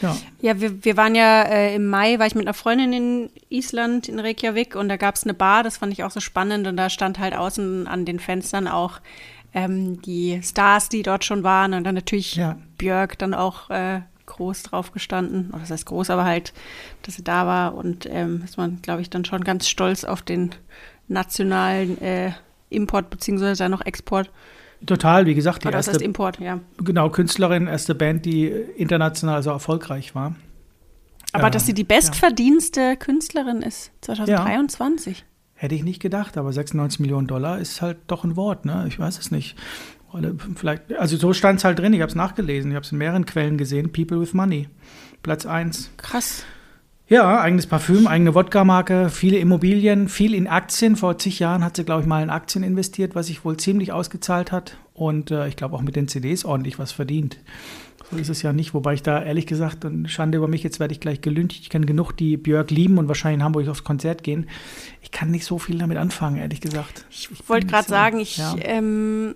[0.00, 3.30] Ja, Ja, wir, wir waren ja äh, im Mai, war ich mit einer Freundin in
[3.48, 6.66] Island, in Reykjavik, und da gab es eine Bar, das fand ich auch so spannend.
[6.66, 9.00] Und da stand halt außen an den Fenstern auch
[9.52, 11.74] ähm, die Stars, die dort schon waren.
[11.74, 12.58] Und dann natürlich Ja.
[12.78, 15.50] Björk dann auch äh, groß drauf gestanden.
[15.50, 16.52] Oder das heißt groß, aber halt,
[17.02, 17.74] dass sie da war.
[17.74, 20.54] Und ähm, ist man, glaube ich, dann schon ganz stolz auf den
[21.08, 22.32] nationalen äh,
[22.70, 24.30] Import, beziehungsweise dann noch Export.
[24.86, 26.60] Total, wie gesagt, die Oder was heißt erste Import, ja.
[26.78, 30.34] genau, Künstlerin, erste Band, die international so erfolgreich war.
[31.32, 35.24] Aber Äh, dass sie die bestverdienste Künstlerin ist, 2023.
[35.54, 38.86] Hätte ich nicht gedacht, aber 96 Millionen Dollar ist halt doch ein Wort, ne?
[38.88, 39.56] Ich weiß es nicht.
[40.12, 42.90] Oder vielleicht, also so stand es halt drin, ich habe es nachgelesen, ich habe es
[42.90, 43.92] in mehreren Quellen gesehen.
[43.92, 44.68] People with Money,
[45.22, 45.90] Platz 1.
[45.98, 46.44] Krass.
[47.12, 50.94] Ja, eigenes Parfüm, eigene Wodka-Marke, viele Immobilien, viel in Aktien.
[50.94, 53.90] Vor zig Jahren hat sie, glaube ich, mal in Aktien investiert, was sich wohl ziemlich
[53.90, 54.76] ausgezahlt hat.
[54.94, 57.38] Und äh, ich glaube auch mit den CDs ordentlich was verdient.
[58.12, 58.74] So ist es ja nicht.
[58.74, 61.58] Wobei ich da ehrlich gesagt, und Schande über mich, jetzt werde ich gleich gelüncht.
[61.60, 64.48] Ich kenne genug, die Björk lieben und wahrscheinlich in Hamburg aufs Konzert gehen.
[65.02, 67.06] Ich kann nicht so viel damit anfangen, ehrlich gesagt.
[67.10, 68.54] Ich wollte bin gerade so- sagen, ich, ja.
[68.60, 69.34] ähm,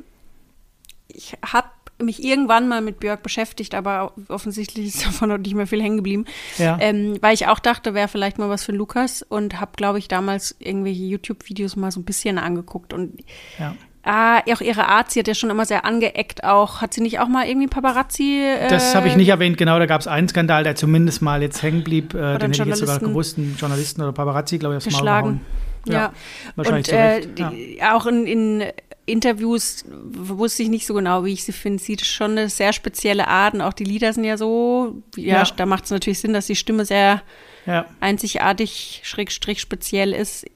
[1.09, 1.67] ich habe
[2.05, 5.97] mich irgendwann mal mit Björk beschäftigt, aber offensichtlich ist davon noch nicht mehr viel hängen
[5.97, 6.25] geblieben.
[6.59, 6.77] Ja.
[6.81, 10.09] Ähm, weil ich auch dachte, wäre vielleicht mal was für Lukas und habe, glaube ich,
[10.09, 12.93] damals irgendwelche YouTube-Videos mal so ein bisschen angeguckt.
[12.93, 13.19] Und
[13.59, 13.75] ja.
[14.03, 16.81] ah, auch ihre Art, sie hat ja schon immer sehr angeeckt auch.
[16.81, 18.41] Hat sie nicht auch mal irgendwie Paparazzi?
[18.41, 21.43] Äh, Das habe ich nicht erwähnt, genau, da gab es einen Skandal, der zumindest mal
[21.43, 22.15] jetzt hängen blieb.
[22.15, 24.93] Äh, den hätte ich jetzt sogar gewusst, einen Journalisten oder Paparazzi, glaube ich, aufs Maul
[24.93, 25.29] geschlagen.
[25.29, 25.65] gehauen.
[25.87, 26.13] Ja.
[26.57, 27.77] wahrscheinlich und zu äh.
[27.79, 27.97] Ja.
[27.97, 28.65] auch in, in
[29.07, 31.83] Interviews wusste ich nicht so genau, wie ich sie finde.
[31.83, 35.43] Sie ist schon eine sehr spezielle Art und auch die Lieder sind ja so, ja,
[35.43, 35.45] Ja.
[35.57, 37.23] da macht es natürlich Sinn, dass die Stimme sehr
[37.67, 37.87] Ja.
[38.01, 40.47] einzigartig, schrägstrich speziell ist.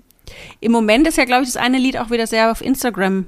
[0.60, 3.26] Im Moment ist ja, glaube ich, das eine Lied auch wieder sehr auf Instagram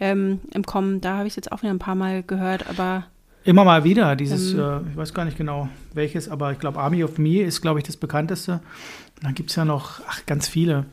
[0.00, 1.00] ähm, im Kommen.
[1.00, 3.06] Da habe ich es jetzt auch wieder ein paar Mal gehört, aber
[3.50, 4.60] Immer mal wieder, dieses, Ähm.
[4.60, 7.80] äh, ich weiß gar nicht genau welches, aber ich glaube, Army of Me ist, glaube
[7.80, 8.52] ich, das bekannteste.
[8.52, 10.86] Und dann gibt es ja noch, ach, ganz viele.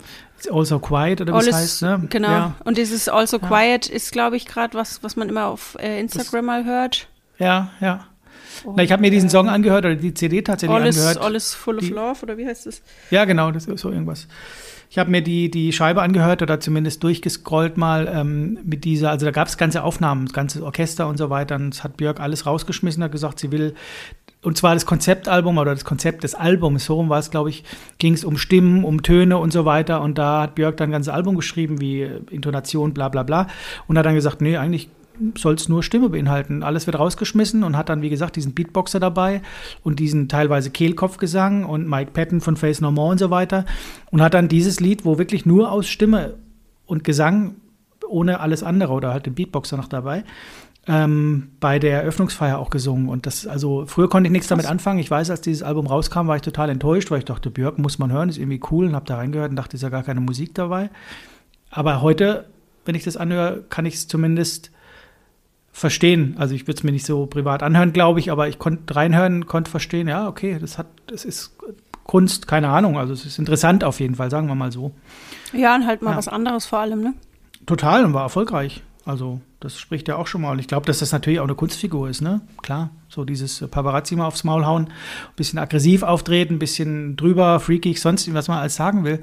[0.51, 2.07] Also Quiet oder alles, heißt, ne?
[2.09, 2.29] genau.
[2.29, 3.47] Ja, Und dieses Also Ja.
[3.47, 7.07] Quiet ist, glaube ich, gerade was, was man immer auf äh, Instagram mal hört.
[7.37, 7.69] ja.
[7.79, 8.05] ja.
[8.75, 11.21] Na, ich habe mir diesen Song angehört oder die CD tatsächlich All is, angehört.
[11.25, 12.81] all is full of Die- love, oder wie heißt das?
[13.11, 14.27] Ja, genau, das ist so irgendwas.
[14.89, 19.25] Ich habe mir die, die Scheibe angehört oder zumindest durchgescrollt mal ähm, mit dieser, also
[19.25, 21.55] da gab es ganze Aufnahmen, das ganze Orchester und so weiter.
[21.55, 23.73] Und es hat Björk alles rausgeschmissen, hat gesagt, sie will,
[24.43, 27.65] und zwar das Konzeptalbum oder das Konzept des Albums, so rum war es, glaube ich,
[27.97, 29.99] ging es um Stimmen, um Töne und so weiter.
[30.01, 33.47] Und da hat Björk dann ein ganzes Album geschrieben, wie Intonation, bla bla bla.
[33.87, 34.89] Und hat dann gesagt, nee, eigentlich
[35.37, 36.63] soll es nur Stimme beinhalten.
[36.63, 39.41] Alles wird rausgeschmissen und hat dann, wie gesagt, diesen Beatboxer dabei
[39.83, 43.65] und diesen teilweise Kehlkopfgesang und Mike Patton von Face No More und so weiter.
[44.11, 46.35] Und hat dann dieses Lied, wo wirklich nur aus Stimme
[46.85, 47.55] und Gesang,
[48.07, 50.23] ohne alles andere oder halt den Beatboxer noch dabei,
[50.87, 53.09] ähm, bei der Eröffnungsfeier auch gesungen.
[53.09, 54.99] Und das, also früher konnte ich nichts damit anfangen.
[54.99, 57.99] Ich weiß, als dieses Album rauskam, war ich total enttäuscht, weil ich dachte, Björk muss
[57.99, 60.21] man hören, ist irgendwie cool und habe da reingehört und dachte, ist ja gar keine
[60.21, 60.89] Musik dabei.
[61.69, 62.45] Aber heute,
[62.85, 64.71] wenn ich das anhöre, kann ich es zumindest
[65.77, 66.35] verstehen.
[66.39, 69.45] Also ich würde es mir nicht so privat anhören, glaube ich, aber ich konnte reinhören,
[69.45, 71.55] konnte verstehen, ja, okay, das hat, das ist
[72.03, 72.97] Kunst, keine Ahnung.
[72.97, 74.91] Also es ist interessant auf jeden Fall, sagen wir mal so.
[75.53, 76.17] Ja, und halt mal Ja.
[76.17, 77.13] was anderes vor allem, ne?
[77.67, 78.81] Total und war erfolgreich.
[79.05, 80.51] Also das spricht ja auch schon mal.
[80.51, 82.41] Und ich glaube, dass das natürlich auch eine Kunstfigur ist, ne?
[82.63, 87.59] Klar, so dieses Paparazzi mal aufs Maul hauen, ein bisschen aggressiv auftreten, ein bisschen drüber,
[87.59, 89.21] freakig, sonst was man alles sagen will.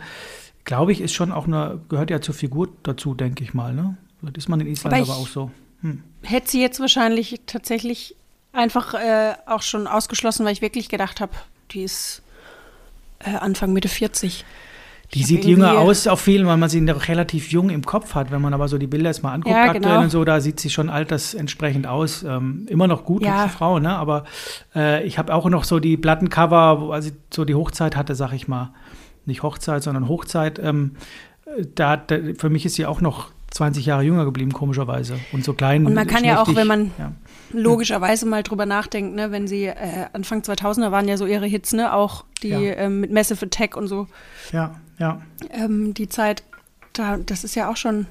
[0.65, 3.97] Glaube ich, ist schon auch eine, gehört ja zur Figur dazu, denke ich mal, ne?
[4.23, 5.51] Das ist man in Island Aber aber, auch so.
[5.85, 6.03] Hm.
[6.22, 8.16] Hätte sie jetzt wahrscheinlich tatsächlich
[8.53, 11.32] einfach äh, auch schon ausgeschlossen, weil ich wirklich gedacht habe,
[11.70, 12.22] die ist
[13.20, 14.45] äh, Anfang, Mitte 40.
[15.12, 18.14] Die Ich sieht jünger aus auf vielen, weil man sie noch relativ jung im Kopf
[18.14, 18.30] hat.
[18.30, 20.01] Wenn man aber so die Bilder jetzt mal anguckt, Ja, aktuell genau.
[20.01, 22.22] und so, da sieht sie schon altersentsprechend aus.
[22.24, 23.47] Ähm, immer noch gut, Ja.
[23.49, 23.95] Frau, ne?
[23.95, 24.24] Aber
[24.74, 28.32] äh, ich habe auch noch so die Plattencover, wo sie so die Hochzeit hatte, sag
[28.32, 28.72] ich mal.
[29.26, 30.59] nicht Hochzeit, sondern Hochzeit.
[30.59, 30.97] Ähm,
[31.74, 35.19] da, da, für mich ist sie auch noch 20 Jahre jünger geblieben, komischerweise.
[35.33, 35.87] Und so klein.
[35.87, 37.13] Und man kann ja auch, wenn man ja.
[37.53, 41.73] logischerweise mal drüber nachdenkt, ne, wenn sie äh, Anfang 2000er waren ja so ihre Hits,
[41.73, 42.59] ne, auch die ja.
[42.59, 44.09] ähm, mit Massive Attack und so.
[44.53, 45.23] Ja, ja.
[45.51, 46.43] Ähm, die Zeit,
[46.95, 48.07] da, das ist ja auch schon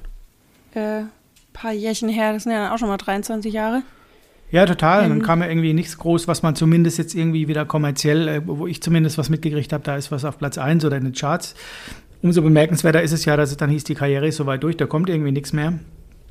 [0.76, 1.04] ein äh,
[1.52, 3.84] paar Jährchen her, das sind ja dann auch schon mal 23 Jahre.
[4.54, 5.04] Ja, total.
[5.04, 8.42] Ähm, dann kam ja irgendwie nichts groß, was man zumindest jetzt irgendwie wieder kommerziell, äh,
[8.46, 11.14] wo ich zumindest was mitgekriegt habe, da ist was auf Platz 1 oder in den
[11.14, 11.56] Charts.
[12.24, 14.86] Umso bemerkenswerter ist es ja, dass es dann hieß, die Karriere ist soweit durch, da
[14.86, 15.74] kommt irgendwie nichts mehr.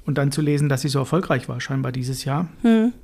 [0.07, 2.49] Und dann zu lesen, dass sie so erfolgreich war, scheinbar dieses Jahr.
[2.63, 2.95] Hm.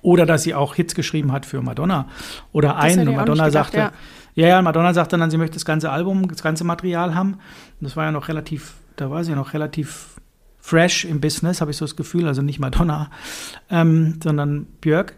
[0.00, 2.08] Oder dass sie auch Hits geschrieben hat für Madonna.
[2.52, 3.08] Oder einen.
[3.08, 3.92] Und Madonna gedacht, sagte,
[4.36, 4.46] ja.
[4.46, 7.32] ja, Madonna sagte dann, sie möchte das ganze Album, das ganze Material haben.
[7.32, 7.40] Und
[7.80, 10.14] das war ja noch relativ, da war sie ja noch relativ
[10.60, 12.28] fresh im Business, habe ich so das Gefühl.
[12.28, 13.10] Also nicht Madonna,
[13.70, 15.14] ähm, sondern Björk.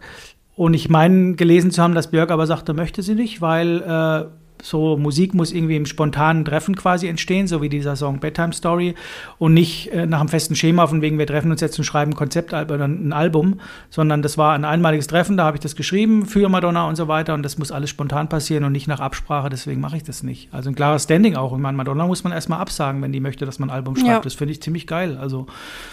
[0.55, 4.38] Und ich meine, gelesen zu haben, dass Björk aber sagte, möchte sie nicht, weil äh,
[4.61, 8.95] so Musik muss irgendwie im spontanen Treffen quasi entstehen, so wie dieser Song Bedtime Story
[9.37, 12.11] und nicht äh, nach einem festen Schema von wegen wir treffen uns jetzt und schreiben
[12.11, 15.75] ein Konzeptalbum oder ein Album, sondern das war ein einmaliges Treffen, da habe ich das
[15.75, 18.99] geschrieben für Madonna und so weiter und das muss alles spontan passieren und nicht nach
[18.99, 20.53] Absprache, deswegen mache ich das nicht.
[20.53, 21.53] Also ein klares Standing auch.
[21.53, 24.07] Ich meine, Madonna muss man erstmal absagen, wenn die möchte, dass man ein Album schreibt.
[24.07, 24.19] Ja.
[24.19, 25.17] Das finde ich ziemlich geil.
[25.19, 25.47] Also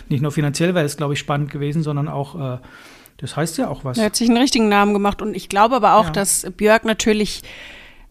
[0.08, 2.58] nicht nur finanziell wäre es, glaube ich, spannend gewesen, sondern auch äh,
[3.18, 3.98] das heißt ja auch was.
[3.98, 6.10] Er hat sich einen richtigen Namen gemacht und ich glaube aber auch, ja.
[6.10, 7.42] dass Björk natürlich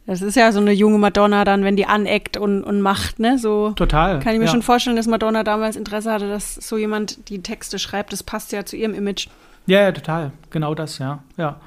[0.08, 3.40] das ist ja so eine junge Madonna dann, wenn die aneckt und, und macht, ne?
[3.40, 4.20] So Total.
[4.20, 4.52] Kann ich mir ja.
[4.52, 8.14] schon vorstellen, dass Madonna damals Interesse hatte, dass so jemand die Texte schreibt.
[8.14, 9.28] Das passt ja zu ihrem Image.
[9.66, 10.32] Ja, ja, total.
[10.52, 11.24] Genau das, ja.
[11.38, 11.60] Ja.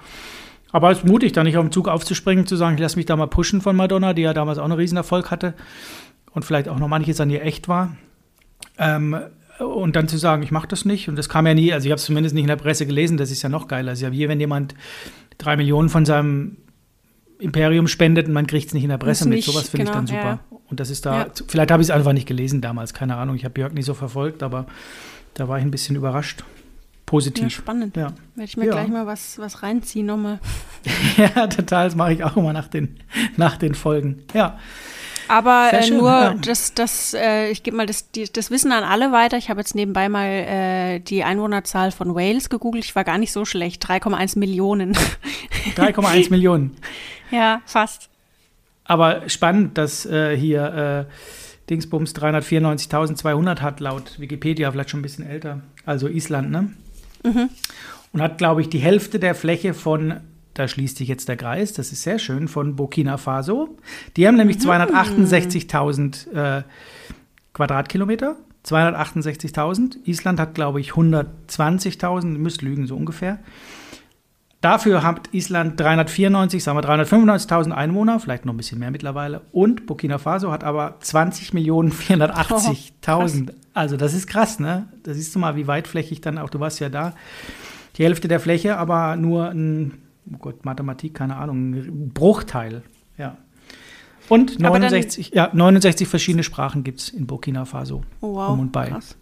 [0.70, 3.06] Aber es ist mutig, da nicht auf den Zug aufzuspringen, zu sagen, ich lasse mich
[3.06, 5.54] da mal pushen von Madonna, die ja damals auch einen Riesenerfolg hatte
[6.32, 7.96] und vielleicht auch noch manches an ihr echt war.
[8.78, 9.18] Ähm,
[9.58, 11.08] und dann zu sagen, ich mache das nicht.
[11.08, 13.16] Und das kam ja nie, also ich habe es zumindest nicht in der Presse gelesen,
[13.16, 13.92] das ist ja noch geiler.
[13.92, 14.76] Ist ja wie wenn jemand
[15.38, 16.58] drei Millionen von seinem
[17.38, 19.44] Imperium spendet und man kriegt es nicht in der Presse mit.
[19.44, 20.40] Sowas finde genau, ich dann super.
[20.50, 20.58] Ja.
[20.70, 21.26] Und das ist da, ja.
[21.46, 23.36] vielleicht habe ich es einfach nicht gelesen damals, keine Ahnung.
[23.36, 24.66] Ich habe Björk nicht so verfolgt, aber
[25.34, 26.44] da war ich ein bisschen überrascht.
[27.06, 27.44] Positiv.
[27.44, 27.96] Ja, spannend.
[27.96, 28.12] Ja.
[28.34, 30.40] Werde ich mir gleich mal was, was reinziehen nochmal.
[31.16, 31.86] ja, total.
[31.86, 32.98] Das mache ich auch immer nach den,
[33.38, 34.24] nach den Folgen.
[34.34, 34.58] Ja.
[35.28, 36.34] Aber äh, nur ja.
[36.34, 39.38] das, das äh, ich gebe mal das, die, das Wissen an alle weiter.
[39.38, 42.84] Ich habe jetzt nebenbei mal äh, die Einwohnerzahl von Wales gegoogelt.
[42.84, 43.86] Ich war gar nicht so schlecht.
[43.86, 44.94] 3,1 Millionen.
[45.76, 46.76] 3,1 Millionen.
[47.30, 48.08] Ja, fast.
[48.84, 51.12] Aber spannend, dass äh, hier äh,
[51.68, 55.60] Dingsbums 394.200 hat, laut Wikipedia, vielleicht schon ein bisschen älter.
[55.84, 56.70] Also Island, ne?
[57.24, 57.50] Mhm.
[58.12, 60.20] Und hat, glaube ich, die Hälfte der Fläche von
[60.58, 63.76] da schließt sich jetzt der Kreis, das ist sehr schön, von Burkina Faso.
[64.16, 64.70] Die haben nämlich mhm.
[64.70, 66.62] 268.000 äh,
[67.52, 68.34] Quadratkilometer.
[68.66, 69.98] 268.000.
[70.04, 73.38] Island hat, glaube ich, 120.000, müsst lügen, so ungefähr.
[74.60, 79.42] Dafür hat Island 394, sagen wir 395.000 Einwohner, vielleicht noch ein bisschen mehr mittlerweile.
[79.52, 83.50] Und Burkina Faso hat aber 20.480.000.
[83.50, 84.88] Oh, also das ist krass, ne?
[85.04, 87.14] Da siehst du mal, wie weitflächig dann auch, du warst ja da,
[87.96, 90.02] die Hälfte der Fläche, aber nur ein
[90.32, 92.82] oh Gott, Mathematik, keine Ahnung, ein Bruchteil,
[93.16, 93.36] ja.
[94.28, 98.02] Und 69, ja, 69 verschiedene Sprachen gibt es in Burkina Faso.
[98.20, 98.50] Oh, wow.
[98.50, 98.88] Um und bei.
[98.88, 99.16] Krass.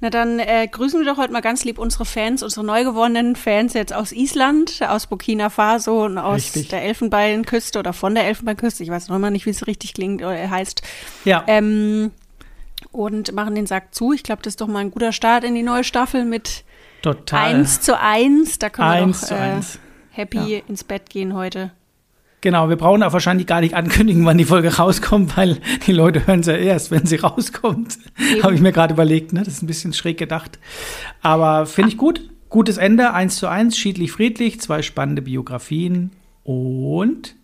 [0.00, 3.36] Na dann äh, grüßen wir doch heute mal ganz lieb unsere Fans, unsere neu gewonnenen
[3.36, 6.68] Fans jetzt aus Island, aus Burkina Faso und aus richtig.
[6.68, 8.82] der Elfenbeinküste oder von der Elfenbeinküste.
[8.82, 10.82] Ich weiß noch immer nicht, wie es richtig klingt oder heißt.
[11.24, 11.44] Ja.
[11.46, 12.10] Ähm,
[12.92, 14.12] und machen den Sack zu.
[14.12, 16.64] Ich glaube, das ist doch mal ein guter Start in die neue Staffel mit
[17.04, 17.54] Total.
[17.54, 19.60] Eins zu eins, da können wir doch äh,
[20.08, 20.62] happy ja.
[20.66, 21.70] ins Bett gehen heute.
[22.44, 26.26] Genau, wir brauchen auch wahrscheinlich gar nicht ankündigen, wann die Folge rauskommt, weil die Leute
[26.26, 27.96] hören sie ja erst, wenn sie rauskommt.
[28.42, 29.38] Habe ich mir gerade überlegt, ne?
[29.42, 30.58] Das ist ein bisschen schräg gedacht.
[31.22, 32.28] Aber finde ich gut.
[32.50, 36.10] Gutes Ende, eins zu eins, schiedlich friedlich, zwei spannende Biografien
[36.42, 37.34] und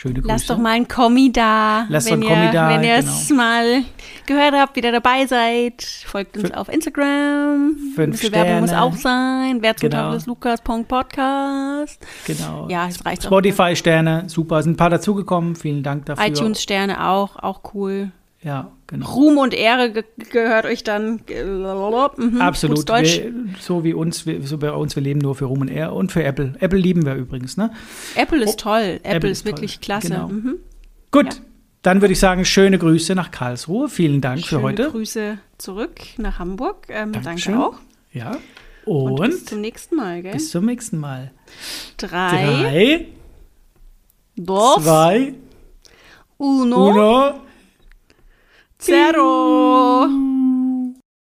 [0.00, 0.28] Schöne Grüße.
[0.28, 1.84] Lasst doch mal ein Kommi da.
[1.88, 3.42] Lasst wenn, ihr, Kommi da, wenn ihr es genau.
[3.42, 3.82] mal
[4.26, 5.82] gehört habt, wieder dabei seid.
[6.06, 7.76] Folgt uns F auf Instagram.
[7.96, 8.36] Fünf Sterne.
[8.36, 9.58] Werbung muss auch sein.
[9.60, 10.12] Wer zum genau.
[10.12, 11.98] des Lukas Podcast.
[12.28, 12.68] Genau.
[12.68, 14.62] Ja, es reicht Spotify-Sterne, super.
[14.62, 15.56] Sind ein paar dazugekommen.
[15.56, 16.26] Vielen Dank dafür.
[16.26, 18.12] iTunes-Sterne auch, auch cool.
[18.48, 19.10] Ja, genau.
[19.10, 21.20] Ruhm und Ehre ge gehört euch dann.
[21.28, 22.88] Mhm, Absolut.
[22.88, 23.30] Wir,
[23.60, 26.12] so wie uns, wir, so bei uns, wir leben nur für Ruhm und Ehre und
[26.12, 26.54] für Apple.
[26.58, 27.70] Apple lieben wir übrigens, ne?
[28.16, 29.00] Apple ist oh, toll.
[29.02, 29.80] Apple, Apple ist, wirklich toll.
[29.82, 30.08] klasse.
[30.08, 30.28] Genau.
[30.28, 30.54] Mhm.
[31.10, 31.40] Gut, ja.
[31.82, 33.90] dann würde ich sagen, schöne Grüße nach Karlsruhe.
[33.90, 34.82] Vielen Dank schöne für heute.
[34.84, 36.86] Schöne Grüße zurück nach Hamburg.
[36.88, 37.74] Ähm, danke auch.
[38.14, 38.38] Ja.
[38.86, 40.32] Und, und, bis zum nächsten Mal, gell?
[40.32, 41.32] Bis zum nächsten Mal.
[41.98, 42.30] Drei.
[42.30, 43.06] Drei.
[44.36, 44.82] Dos.
[44.82, 45.34] Zwei.
[46.38, 46.88] Uno.
[46.88, 47.47] Uno.
[48.80, 50.37] Zero.